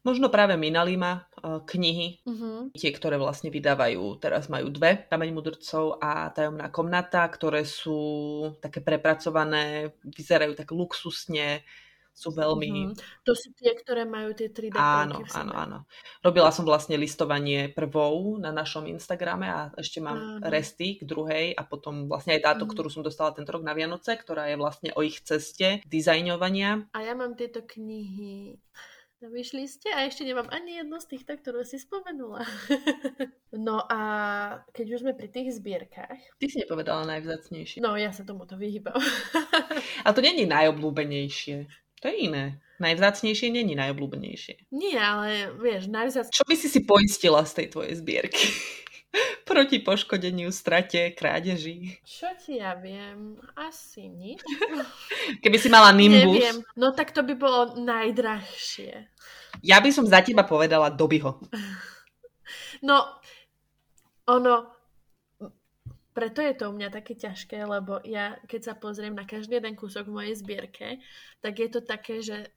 [0.00, 2.72] Možno práve Minalima uh, knihy, uh-huh.
[2.72, 8.00] tie, ktoré vlastne vydávajú, teraz majú dve, Kameň mudrcov a Tajomná komnata, ktoré sú
[8.64, 11.60] také prepracované, vyzerajú tak luxusne,
[12.16, 12.92] sú veľmi...
[12.92, 12.96] Uh-huh.
[13.28, 15.78] To sú tie, ktoré majú tie 3D Áno, áno, áno.
[16.24, 20.48] Robila som vlastne listovanie prvou na našom Instagrame a ešte mám uh-huh.
[20.48, 22.72] resty k druhej a potom vlastne aj táto, uh-huh.
[22.72, 26.88] ktorú som dostala tento rok na Vianoce, ktorá je vlastne o ich ceste dizajňovania.
[26.92, 28.60] A ja mám tieto knihy
[29.20, 32.40] No vyšli ste a ešte nemám ani jednu z týchto, ktorú si spomenula.
[33.68, 34.00] no a
[34.72, 36.16] keď už sme pri tých zbierkach...
[36.40, 37.84] Ty si nepovedala najvzácnejšie.
[37.84, 38.96] No ja sa tomuto vyhýbam.
[40.08, 41.68] a to není najobľúbenejšie.
[42.00, 42.64] To je iné.
[42.80, 44.72] Najvzácnejšie není najobľúbenejšie.
[44.72, 46.40] Nie, ale vieš, najvzácnejšie...
[46.40, 48.40] Čo by si si poistila z tej tvojej zbierky?
[49.50, 51.98] Proti poškodeniu, strate, krádeži.
[52.06, 53.38] Čo ti ja viem?
[53.58, 54.40] Asi nič.
[55.42, 56.38] Keby si mala Nimbus.
[56.38, 56.58] Neviem.
[56.78, 59.10] No tak to by bolo najdrahšie.
[59.66, 61.38] Ja by som za teba povedala Dobyho.
[62.80, 63.20] No,
[64.26, 64.72] ono,
[66.16, 69.76] preto je to u mňa také ťažké, lebo ja, keď sa pozriem na každý jeden
[69.76, 70.88] kúsok v mojej zbierke,
[71.44, 72.50] tak je to také, že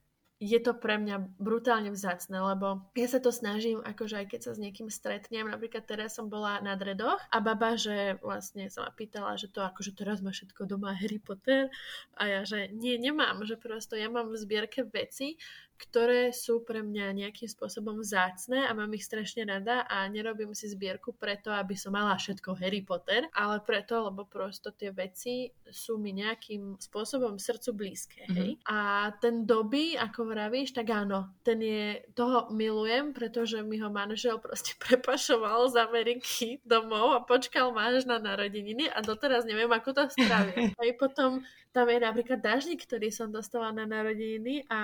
[0.43, 4.51] je to pre mňa brutálne vzácne, lebo ja sa to snažím, akože aj keď sa
[4.51, 8.91] s niekým stretnem, napríklad teraz som bola na dredoch a baba, že vlastne sa ma
[8.91, 11.71] pýtala, že to akože teraz má všetko doma Harry Potter
[12.19, 15.39] a ja, že nie, nemám, že prosto ja mám v zbierke veci,
[15.77, 20.71] ktoré sú pre mňa nejakým spôsobom vzácne a mám ich strašne rada a nerobím si
[20.71, 25.99] zbierku preto, aby som mala všetko Harry Potter, ale preto, lebo prosto tie veci sú
[25.99, 28.21] mi nejakým spôsobom srdcu blízke.
[28.25, 28.37] Mm-hmm.
[28.37, 28.51] Hej?
[28.69, 28.77] A
[29.19, 34.77] ten doby, ako vravíš, tak áno, ten je, toho milujem, pretože mi ho manžel proste
[34.83, 40.71] prepašoval z Ameriky domov a počkal máš na narodeniny a doteraz neviem, ako to spravil.
[40.81, 44.79] Aj potom tam je napríklad dažník, ktorý som dostala na narodeniny a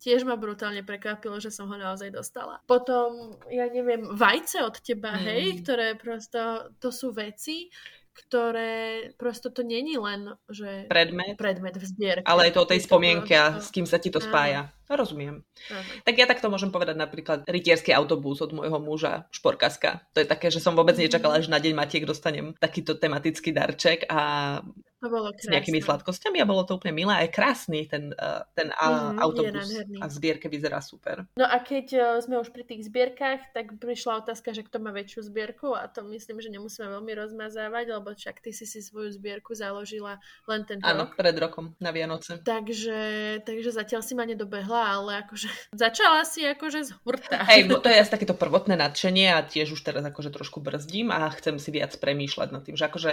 [0.00, 2.60] tiež ma brutálne prekvapilo, že som ho naozaj dostala.
[2.68, 5.22] Potom, ja neviem, vajce od teba, mm.
[5.24, 7.72] hej, ktoré prosto, to sú veci,
[8.16, 12.24] ktoré prosto to není len, že predmet, predmet v zbierke.
[12.24, 14.72] Ale je to o tej spomienke a s kým sa ti to spája.
[14.86, 15.42] Rozumiem.
[15.70, 15.82] Aha.
[16.06, 20.06] Tak ja takto môžem povedať napríklad rytierský autobus od môjho muža, šporkaska.
[20.14, 24.06] To je také, že som vôbec nečakala, že na deň Matiek dostanem takýto tematický darček
[24.06, 24.62] a
[24.96, 27.12] to bolo s nejakými sladkosťami a bolo to úplne milé.
[27.12, 29.68] Aj krásny ten, uh, ten mm, autobus
[30.00, 31.28] a v zbierke vyzerá super.
[31.36, 34.96] No a keď uh, sme už pri tých zbierkach, tak prišla otázka, že kto má
[34.96, 39.12] väčšiu zbierku a to myslím, že nemusíme veľmi rozmazávať, lebo však ty si si svoju
[39.14, 40.16] zbierku založila
[40.48, 41.14] len ten Áno, rok.
[41.14, 42.40] pred rokom na Vianoce.
[42.40, 42.98] Takže,
[43.44, 45.48] takže zatiaľ si ma nedobehla nešla, ale akože
[45.84, 47.38] začala si akože z hurta.
[47.48, 51.28] Hej, to je asi takéto prvotné nadšenie a tiež už teraz akože trošku brzdím a
[51.32, 53.10] chcem si viac premýšľať nad tým, že akože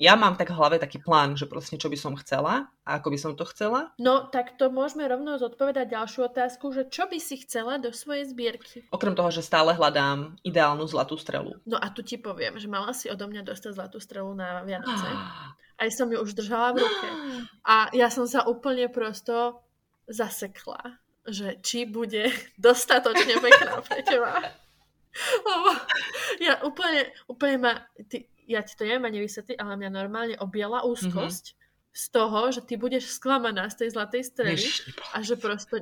[0.00, 3.08] ja mám tak v hlave taký plán, že proste čo by som chcela a ako
[3.12, 3.92] by som to chcela.
[4.00, 8.26] No, tak to môžeme rovno zodpovedať ďalšiu otázku, že čo by si chcela do svojej
[8.32, 8.88] zbierky?
[8.90, 11.60] Okrem toho, že stále hľadám ideálnu zlatú strelu.
[11.68, 15.08] No a tu ti poviem, že mala si odo mňa dostať zlatú strelu na Vianoce.
[15.82, 17.08] Aj som ju už držala v ruke.
[17.66, 19.58] A ja som sa úplne prosto
[20.08, 24.38] zasekla, že či bude dostatočne pekná pre teba.
[25.44, 25.70] Lebo
[26.40, 27.72] ja úplne, úplne ma,
[28.08, 31.92] ty, ja ti to neviem ani vysvetliť, ale mňa normálne objela úzkosť mm-hmm.
[31.92, 34.64] z toho, že ty budeš sklamaná z tej zlatej strely
[35.12, 35.76] a že prosto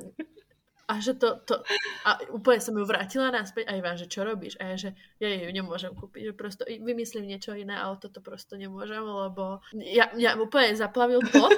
[0.91, 1.55] a že to, to
[2.03, 4.59] a úplne som ju vrátila naspäť a Ivan, že čo robíš?
[4.59, 4.89] A ja, že
[5.23, 10.11] ja ju nemôžem kúpiť, že prosto vymyslím niečo iné, ale toto prosto nemôžem, lebo ja,
[10.19, 11.55] ja úplne zaplavil pot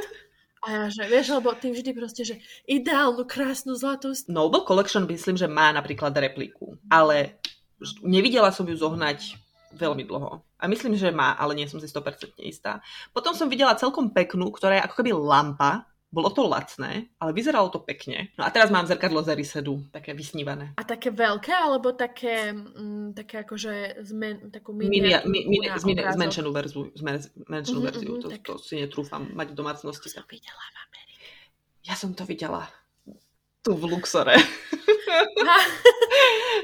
[0.63, 4.15] a ja, že vieš, lebo ty vždy proste, že ideálnu, krásnu zlatú...
[4.31, 7.35] Noble Collection myslím, že má napríklad repliku, ale
[7.99, 9.35] nevidela som ju zohnať
[9.75, 10.39] veľmi dlho.
[10.39, 12.79] A myslím, že má, ale nie som si 100% istá.
[13.11, 17.73] Potom som videla celkom peknú, ktorá je ako keby lampa, bolo to lacné, ale vyzeralo
[17.73, 18.29] to pekne.
[18.37, 20.77] No a teraz mám zrkadlo z Erisedu, také vysnívané.
[20.77, 26.53] A také veľké, alebo také, mm, také akože zmen, takú mini, mini, mini, mini zmenšenú
[26.53, 28.13] verziu, zmenšenú mm-hmm, verziu.
[28.21, 28.45] To, tak...
[28.45, 30.13] to si netrúfam mať v domácnosti.
[30.13, 31.29] To som videla v Amerike.
[31.81, 32.69] Ja som to videla
[33.63, 34.35] tu v Luxore.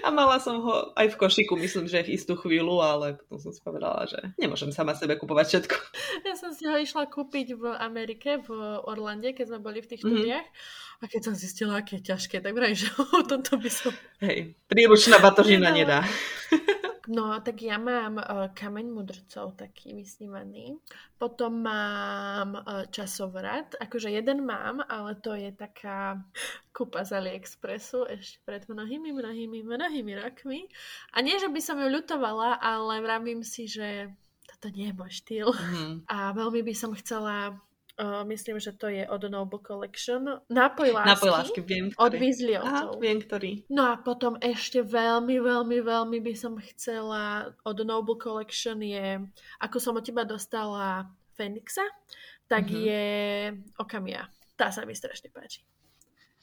[0.05, 3.51] a mala som ho aj v košiku, myslím, že v istú chvíľu, ale potom som
[3.55, 5.75] si povedala, že nemôžem sama sebe kupovať všetko.
[6.27, 8.51] Ja som si ho išla kúpiť v Amerike, v
[8.83, 10.43] Orlande, keď sme boli v tých mm-hmm.
[10.99, 13.95] A keď som zistila, aké je ťažké, tak vraj, že o tomto by som...
[14.19, 16.03] Hej, príručná batožina nedá.
[17.09, 20.77] No, tak ja mám uh, kameň mudrcov taký vysnívaný.
[21.17, 23.73] Potom mám uh, časovrat.
[23.81, 26.21] Akože jeden mám, ale to je taká
[26.69, 30.69] kúpa z AliExpressu ešte pred mnohými, mnohými, mnohými rokmi.
[31.17, 34.13] A nie, že by som ju ľutovala, ale vravím si, že
[34.45, 35.49] toto nie je môj štýl.
[35.49, 35.95] Mm.
[36.13, 37.57] A veľmi by som chcela
[37.99, 40.23] Uh, myslím, že to je od Noble Collection.
[40.47, 41.09] Nápoj lásky.
[41.11, 41.99] Nápoj lásky, viem, ktorý.
[41.99, 42.91] Od Weasleyovcov.
[43.03, 43.51] viem, ktorý.
[43.67, 49.19] No a potom ešte veľmi, veľmi, veľmi by som chcela od Noble Collection je,
[49.59, 51.83] ako som od teba dostala Fenixa,
[52.47, 52.87] tak mm-hmm.
[52.87, 53.05] je
[53.83, 54.31] Okamia.
[54.55, 55.67] Tá sa mi strašne páči.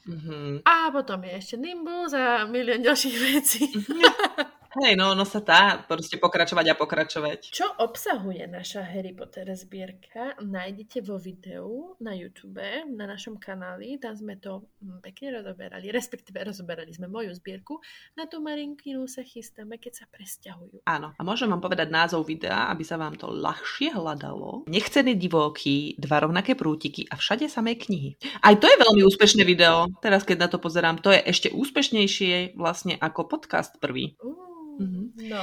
[0.05, 0.61] Mm-hmm.
[0.61, 3.65] A potom je ešte Nimbus a milión ďalších vecí.
[4.77, 7.49] Hej, no, no sa tá proste pokračovať a pokračovať.
[7.49, 12.61] Čo obsahuje naša Harry Potter zbierka, nájdete vo videu na YouTube,
[12.93, 17.81] na našom kanáli, tam sme to hm, pekne rozoberali, respektíve rozoberali sme moju zbierku,
[18.21, 20.85] na tú Marinkinu sa chystáme, keď sa presťahujú.
[20.85, 24.69] Áno, a môžem vám povedať názov videa, aby sa vám to ľahšie hľadalo.
[24.69, 28.21] Nechcený divoký, dva rovnaké prútiky a všade samé knihy.
[28.45, 32.61] Aj to je veľmi úspešné video, teraz keď na to pozerám, to je ešte úspešnejšie
[32.61, 34.21] vlastne ako podcast prvý.
[34.21, 34.47] Uh.
[34.81, 35.05] Mm-hmm.
[35.33, 35.43] No.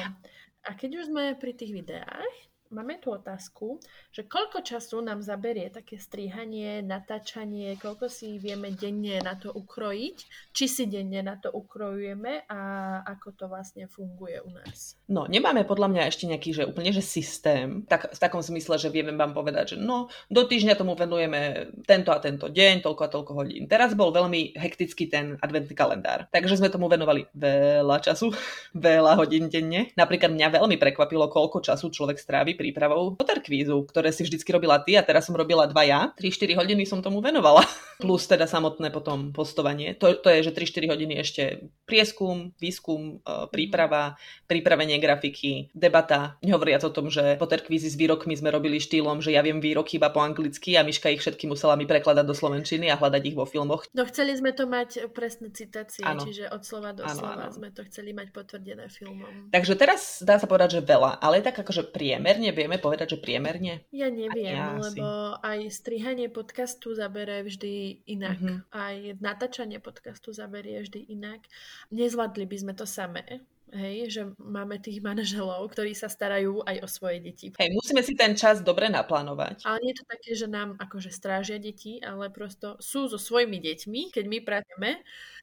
[0.64, 2.34] A keď už sme pri tých videách,
[2.74, 3.78] máme tu otázku,
[4.10, 10.18] že koľko času nám zaberie také stríhanie, natáčanie, koľko si vieme denne na to ukrojiť,
[10.52, 12.60] či si denne na to ukrojujeme a
[13.06, 14.98] ako to vlastne funguje u nás.
[15.06, 18.90] No, nemáme podľa mňa ešte nejaký, že úplne, že systém, tak, v takom zmysle, že
[18.90, 23.14] vieme vám povedať, že no, do týždňa tomu venujeme tento a tento deň, toľko a
[23.14, 23.70] toľko hodín.
[23.70, 28.34] Teraz bol veľmi hektický ten adventný kalendár, takže sme tomu venovali veľa času,
[28.74, 29.94] veľa hodín denne.
[29.94, 34.96] Napríklad mňa veľmi prekvapilo, koľko času človek strávi prípravou Potterkvízu, ktoré si vždycky robila ty
[34.96, 36.16] a teraz som robila dva ja.
[36.16, 37.68] 3-4 hodiny som tomu venovala.
[38.04, 40.00] Plus teda samotné potom postovanie.
[40.00, 44.16] To, to je, že 3-4 hodiny ešte prieskum, výskum, e, príprava,
[44.48, 46.40] pripravenie grafiky, debata.
[46.40, 50.08] Nehovoriac o tom, že Potterkvízy s výrokmi sme robili štýlom, že ja viem výroky iba
[50.08, 53.44] po anglicky a Miška ich všetky musela mi prekladať do slovenčiny a hľadať ich vo
[53.44, 53.84] filmoch.
[53.92, 56.24] No chceli sme to mať presné citácie, ano.
[56.24, 57.52] čiže od slova do ano, slova ano.
[57.52, 59.52] sme to chceli mať potvrdené filmom.
[59.52, 63.86] Takže teraz dá sa povedať, že veľa, ale tak akože priemerne vieme povedať, že priemerne?
[63.90, 68.40] Ja neviem, ja lebo aj strihanie podcastu zaberie vždy inak.
[68.40, 68.58] Mm-hmm.
[68.72, 71.44] Aj natáčanie podcastu zaberie vždy inak.
[71.90, 76.88] Nezvládli by sme to samé hej, že máme tých manželov, ktorí sa starajú aj o
[76.88, 77.48] svoje deti.
[77.58, 79.66] Hej, musíme si ten čas dobre naplánovať.
[79.66, 83.58] Ale nie je to také, že nám akože strážia deti, ale prosto sú so svojimi
[83.58, 84.92] deťmi, keď my pracujeme.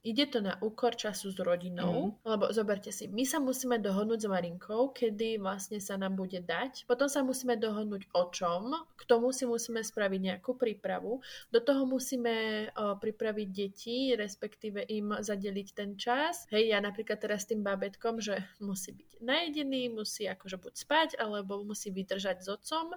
[0.01, 2.25] Ide to na úkor času s rodinou, mm.
[2.25, 6.89] lebo zoberte si, my sa musíme dohodnúť s Marinkou, kedy vlastne sa nám bude dať.
[6.89, 11.21] Potom sa musíme dohodnúť o čom, k tomu si musíme spraviť nejakú prípravu.
[11.53, 16.49] Do toho musíme o, pripraviť deti, respektíve im zadeliť ten čas.
[16.49, 20.75] Hej, ja napríklad teraz s tým babetkom tom, že musí byť najedený, musí akože buď
[20.77, 22.93] spať, alebo musí vydržať s otcom.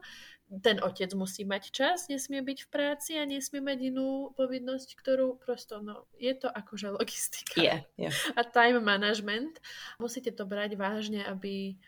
[0.60, 5.40] Ten otec musí mať čas, nesmie byť v práci a nesmie mať inú povinnosť, ktorú
[5.40, 7.56] prosto, no, je to akože logistika.
[7.56, 8.14] Yeah, yeah.
[8.36, 9.64] A time management.
[9.98, 11.80] Musíte to brať vážne, aby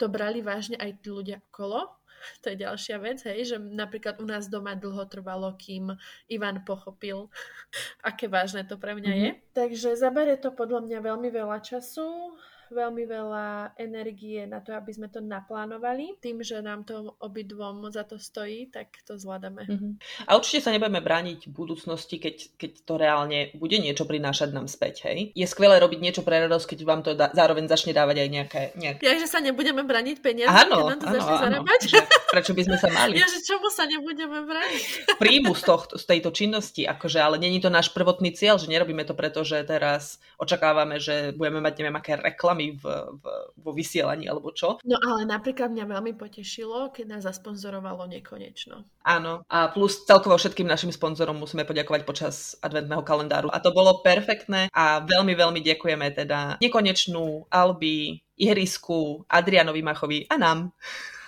[0.00, 2.00] to brali vážne aj tí ľudia okolo,
[2.40, 5.96] to je ďalšia vec, hej, že napríklad u nás doma dlho trvalo, kým
[6.28, 7.32] Ivan pochopil,
[8.08, 9.24] aké vážne to pre mňa mm-hmm.
[9.24, 9.56] je.
[9.56, 12.36] Takže zabere to podľa mňa veľmi veľa času
[12.70, 16.16] veľmi veľa energie na to, aby sme to naplánovali.
[16.22, 19.66] Tým, že nám to obidvom za to stojí, tak to zvládame.
[19.66, 19.92] Mm-hmm.
[20.30, 24.70] A určite sa nebudeme brániť v budúcnosti, keď, keď to reálne bude niečo prinášať nám
[24.70, 25.10] späť.
[25.10, 25.34] Hej?
[25.34, 28.60] Je skvelé robiť niečo pre radosť, keď vám to da- zároveň začne dávať aj nejaké...
[28.78, 29.02] nejaké...
[29.02, 31.80] Ja, že sa nebudeme brániť peniaze, áno, keď nám to áno, začne áno, zarábať.
[31.90, 31.98] Že,
[32.30, 33.14] prečo by sme sa mali?
[33.18, 34.84] Ja, že čomu sa nebudeme brániť?
[35.22, 39.02] Príjmu z, tohto, z tejto činnosti, akože, ale není to náš prvotný cieľ, že nerobíme
[39.02, 42.84] to preto, že teraz očakávame, že budeme mať neviem aké reklamy reklamy v,
[43.16, 43.24] v,
[43.56, 44.78] vo vysielaní alebo čo.
[44.84, 48.84] No ale napríklad mňa veľmi potešilo, keď nás zasponzorovalo nekonečno.
[49.02, 53.48] Áno, a plus celkovo všetkým našim sponzorom musíme poďakovať počas adventného kalendáru.
[53.48, 60.36] A to bolo perfektné a veľmi, veľmi ďakujeme teda nekonečnú Albi, Ihrisku, Adrianovi Machovi a
[60.36, 60.58] nám.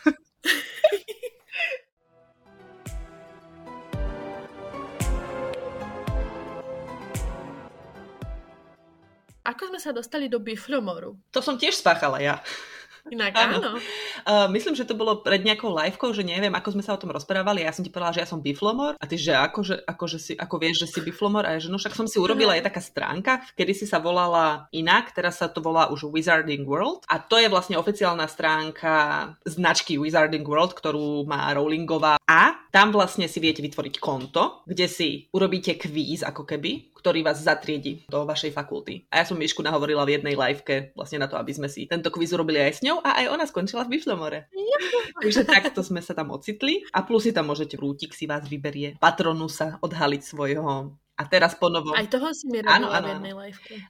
[9.53, 11.21] Ako sme sa dostali do Biflomoru?
[11.37, 12.41] To som tiež spáchala ja.
[13.11, 13.59] Inak áno.
[13.59, 13.71] áno.
[14.23, 17.11] Uh, myslím, že to bolo pred nejakou livekou, že neviem, ako sme sa o tom
[17.11, 17.67] rozprávali.
[17.67, 20.19] Ja som ti povedala, že ja som biflomor a ty, že ako, že, ako, že
[20.23, 22.63] si, ako vieš, že si biflomor a ja, že no však som si urobila, je
[22.63, 27.19] taká stránka, kedy si sa volala inak, teraz sa to volá už Wizarding World a
[27.19, 33.43] to je vlastne oficiálna stránka značky Wizarding World, ktorú má Rowlingová a tam vlastne si
[33.43, 39.11] viete vytvoriť konto, kde si urobíte kvíz ako keby, ktorý vás zatriedi do vašej fakulty.
[39.11, 42.15] A ja som Mišku nahovorila v jednej liveke vlastne na to, aby sme si tento
[42.15, 44.47] kvíz urobili aj s ňou a aj ona skončila v Biflomore.
[45.19, 48.95] Takže takto sme sa tam ocitli a plus si tam môžete prútik si vás vyberie,
[49.03, 51.95] patronu sa odhaliť svojho a teraz po novom...
[51.95, 53.33] Aj toho si mi áno, áno, v jednej.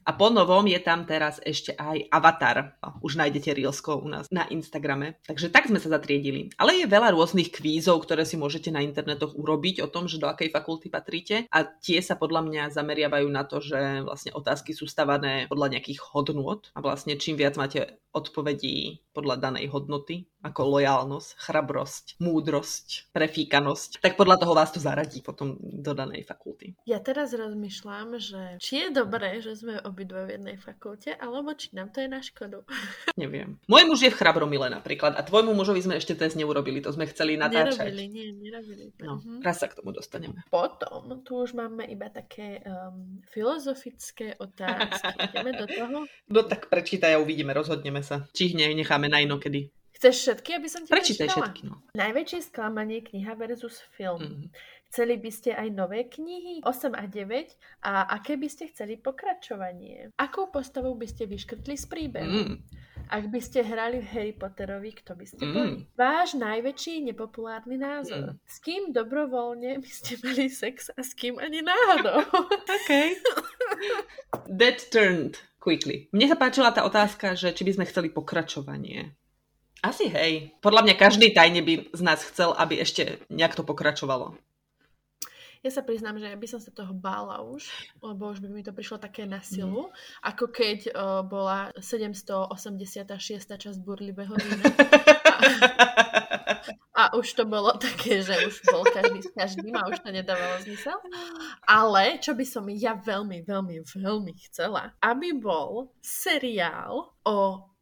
[0.05, 2.77] A po novom je tam teraz ešte aj avatar.
[3.01, 5.17] Už nájdete Reelsko u nás na Instagrame.
[5.25, 6.53] Takže tak sme sa zatriedili.
[6.61, 10.29] Ale je veľa rôznych kvízov, ktoré si môžete na internetoch urobiť o tom, že do
[10.29, 11.49] akej fakulty patríte.
[11.49, 16.05] A tie sa podľa mňa zameriavajú na to, že vlastne otázky sú stavané podľa nejakých
[16.13, 16.69] hodnôt.
[16.77, 24.19] A vlastne čím viac máte odpovedí podľa danej hodnoty, ako lojálnosť, chrabrosť, múdrosť, prefíkanosť, tak
[24.19, 26.75] podľa toho vás to zaradí potom do danej fakulty.
[26.83, 31.71] Ja teraz rozmýšľam, že či je dobré, že sme obidve v jednej fakulte, alebo či
[31.79, 32.67] nám to je na škodu.
[33.23, 33.63] Neviem.
[33.71, 37.07] Môj muž je v Chrabromile napríklad a tvojmu mužovi sme ešte test neurobili, to sme
[37.07, 37.95] chceli natáčať.
[37.95, 38.91] Nerobili, nie, nerobili.
[38.99, 39.39] No, uh-huh.
[39.47, 40.43] raz sa k tomu dostaneme.
[40.51, 45.15] Potom tu už máme iba také um, filozofické otázky.
[45.31, 45.97] Ideme do toho?
[46.27, 48.27] No tak prečítaj a uvidíme, rozhodneme sa.
[48.35, 49.71] Či ich necháme na inokedy.
[50.03, 51.79] Chceš všetky, aby som ti Prečítaj všetky, no.
[51.95, 54.19] Najväčšie sklamanie kniha versus film.
[54.19, 54.47] Mm.
[54.93, 56.61] Chceli by ste aj nové knihy?
[56.69, 57.25] 8 a 9?
[57.89, 60.13] A aké by ste chceli pokračovanie?
[60.21, 62.29] Akou postavou by ste vyškrtli z príbehu?
[62.29, 62.61] Mm.
[63.09, 65.53] Ak by ste hrali v Harry Potterovi, kto by ste mm.
[65.57, 65.89] boli?
[65.97, 68.37] Váš najväčší nepopulárny názor.
[68.37, 68.45] Mm.
[68.45, 72.29] S kým dobrovoľne by ste mali sex a s kým ani náhodou?
[72.77, 72.91] OK.
[74.61, 76.13] That turned quickly.
[76.13, 79.17] Mne sa páčila tá otázka, že či by sme chceli pokračovanie.
[79.81, 80.53] Asi hej.
[80.61, 84.37] Podľa mňa každý tajne by z nás chcel, aby ešte nejak to pokračovalo.
[85.63, 87.71] Ja sa priznám, že ja by som sa toho bála už,
[88.03, 89.95] lebo už by mi to prišlo také na silu, mm.
[90.27, 92.51] ako keď uh, bola 786.
[93.47, 94.67] časť Burlivého vína.
[96.93, 100.11] A, a už to bolo také, že už bol každý s každým a už to
[100.11, 100.99] nedávalo zmysel.
[101.67, 107.39] Ale čo by som ja veľmi, veľmi, veľmi chcela, aby bol seriál o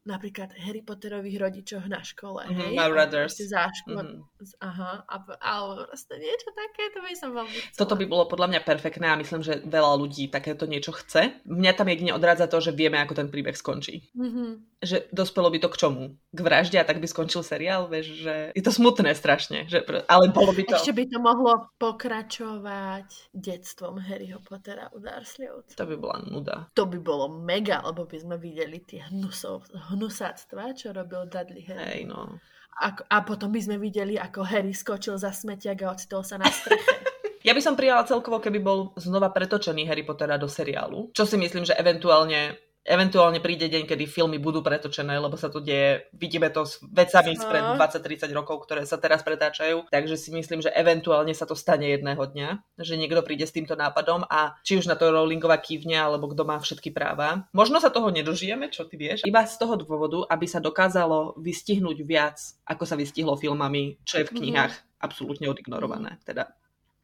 [0.09, 2.75] napríklad Harry Potterových rodičoch na škole, mm-hmm, hej?
[2.77, 3.37] My brothers.
[3.37, 4.65] Záško, mm-hmm.
[4.65, 7.81] Aha, a, alebo proste niečo také, to by som veľmi chcela.
[7.85, 11.45] Toto by bolo podľa mňa perfektné a myslím, že veľa ľudí takéto niečo chce.
[11.45, 14.09] Mňa tam jedine odrádza to, že vieme, ako ten príbeh skončí.
[14.17, 16.05] Mm-hmm že dospelo by to k čomu?
[16.33, 20.33] K vražde a tak by skončil seriál, vieš, že je to smutné strašne, že, ale
[20.33, 20.77] bolo by to...
[20.81, 25.77] Ešte by to mohlo pokračovať detstvom Harryho Pottera u Dursleyovcov.
[25.77, 26.57] To by bola nuda.
[26.73, 32.03] To by bolo mega, lebo by sme videli tie hnusov, hnusáctva, čo robil Dudley Harry.
[32.03, 32.39] Hej, no.
[32.81, 36.49] A, a potom by sme videli, ako Harry skočil za smetiak a ocitol sa na
[36.49, 36.97] streche.
[37.41, 41.09] Ja by som prijala celkovo, keby bol znova pretočený Harry Pottera do seriálu.
[41.17, 45.61] Čo si myslím, že eventuálne Eventuálne príde deň, kedy filmy budú pretočené, lebo sa to
[45.61, 47.41] deje, vidíme to s vecami no.
[47.45, 51.85] spred 20-30 rokov, ktoré sa teraz pretáčajú, takže si myslím, že eventuálne sa to stane
[51.85, 56.01] jedného dňa, že niekto príde s týmto nápadom a či už na to Rowlingová kývne,
[56.01, 57.45] alebo kto má všetky práva.
[57.53, 61.99] Možno sa toho nedožijeme, čo ty vieš, iba z toho dôvodu, aby sa dokázalo vystihnúť
[62.01, 64.39] viac, ako sa vystihlo filmami, čo je v mhm.
[64.41, 65.05] knihách mm-hmm.
[65.05, 66.17] absolútne odignorované.
[66.25, 66.49] Teda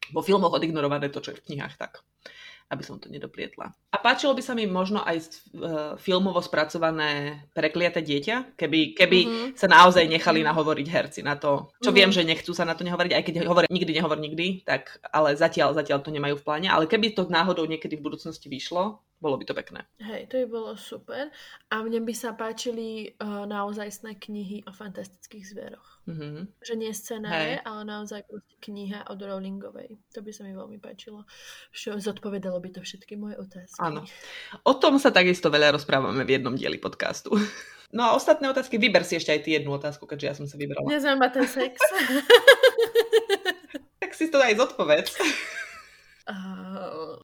[0.09, 2.01] vo filmoch odignorované to, čo je v knihách, tak
[2.67, 3.71] aby som to nedoplietla.
[3.71, 5.27] A páčilo by sa mi možno aj uh,
[5.95, 9.49] filmovo spracované prekliate dieťa, keby, keby mm-hmm.
[9.55, 10.47] sa naozaj nechali mhm.
[10.51, 11.95] nahovoriť herci na to, čo mm-hmm.
[11.95, 15.39] viem, že nechcú sa na to nehovoriť, aj keď hovoria nikdy nehovor nikdy, tak ale
[15.39, 19.41] zatiaľ, zatiaľ to nemajú v pláne, ale keby to náhodou niekedy v budúcnosti vyšlo, bolo
[19.41, 19.81] by to pekné.
[19.97, 21.33] Hej, to by bolo super.
[21.73, 26.05] A mne by sa páčili uh, naozajstné knihy o fantastických zveroch.
[26.05, 26.61] Mm-hmm.
[26.61, 28.29] Že nie scenáre, ale naozaj
[28.61, 29.97] kniha od Rowlingovej.
[30.13, 31.25] To by sa mi veľmi páčilo.
[31.73, 33.81] Čo zodpovedalo by to všetky moje otázky.
[33.81, 34.05] Áno.
[34.63, 37.33] O tom sa takisto veľa rozprávame v jednom dieli podcastu.
[37.87, 40.59] No a ostatné otázky, vyber si ešte aj ty jednu otázku, keďže ja som sa
[40.59, 40.91] vybrala.
[40.91, 41.79] Nezaujíma ten sex.
[44.03, 45.15] tak si to aj zodpovedz.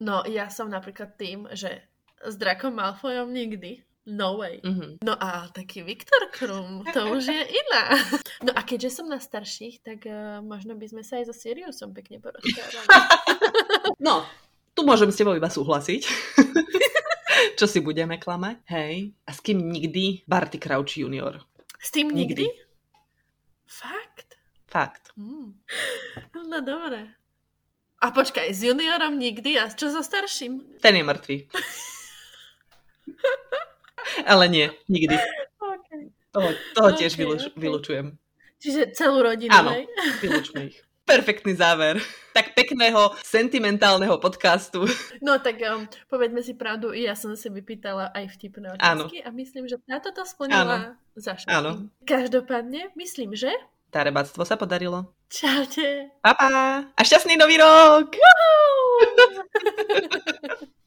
[0.03, 1.79] No, ja som napríklad tým, že
[2.19, 3.87] s Drakom Malfoyom nikdy.
[4.03, 4.59] No way.
[4.59, 4.99] Mm-hmm.
[4.99, 7.95] No a taký Viktor Krum, to už je iná.
[8.43, 11.95] No a keďže som na starších, tak uh, možno by sme sa aj so Siriusom
[11.95, 12.87] pekne porozprávali.
[14.03, 14.27] No,
[14.75, 16.03] tu môžem s tebou iba súhlasiť.
[17.59, 18.59] Čo si budeme klamať?
[18.67, 19.15] Hej.
[19.23, 20.27] A s kým nikdy?
[20.27, 21.39] Barty Crouch junior.
[21.79, 22.43] S tým nikdy?
[22.43, 22.47] nikdy?
[23.63, 24.35] Fakt?
[24.67, 25.15] Fakt.
[25.15, 25.55] Mm.
[26.35, 27.22] No dobre.
[28.03, 30.59] A počkaj, s juniorom nikdy a čo so starším?
[30.83, 31.35] Ten je mŕtvý.
[34.31, 35.15] Ale nie, nikdy.
[35.55, 36.11] Okay.
[36.35, 37.55] Toho, toho okay, tiež vyluč, okay.
[37.55, 38.07] vylučujem.
[38.59, 39.71] Čiže celú rodinu, Áno,
[40.19, 40.83] vylučme ich.
[41.07, 42.03] Perfektný záver.
[42.35, 44.83] Tak pekného, sentimentálneho podcastu.
[45.23, 49.27] No tak um, povedme si pravdu, ja som si vypýtala aj vtipné otázky Áno.
[49.27, 51.91] a myslím, že táto to splnila za všetkým.
[52.03, 53.51] Každopádne, myslím, že
[53.93, 55.13] tá rebáctvo sa podarilo.
[55.29, 56.09] Čaute.
[56.25, 56.49] Pa, pa.
[56.97, 58.17] A šťastný nový rok.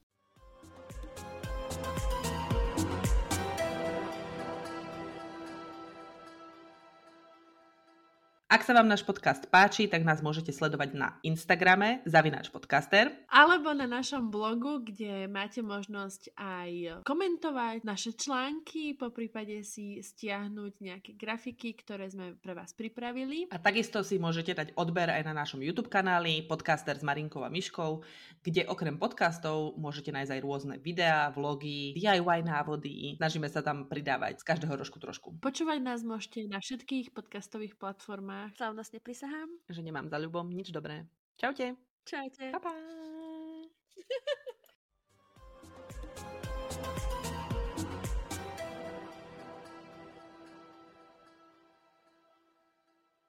[8.47, 13.11] Ak sa vám náš podcast páči, tak nás môžete sledovať na Instagrame zavináč podcaster.
[13.27, 20.79] Alebo na našom blogu, kde máte možnosť aj komentovať naše články, po prípade si stiahnuť
[20.79, 23.51] nejaké grafiky, ktoré sme pre vás pripravili.
[23.51, 27.51] A takisto si môžete dať odber aj na našom YouTube kanáli Podcaster s Marinkou a
[27.51, 28.07] Myškou,
[28.47, 33.19] kde okrem podcastov môžete nájsť aj rôzne videá, vlogy, DIY návody.
[33.19, 35.35] Snažíme sa tam pridávať z každého rožku trošku.
[35.43, 38.53] Počúvať nás môžete na všetkých podcastových platformách témach.
[38.57, 39.49] Slavnostne prisahám.
[39.69, 41.09] Že nemám za ľubom nič dobré.
[41.41, 41.77] Čaute.
[42.05, 42.53] Čaute.
[42.53, 42.73] Pa, pa.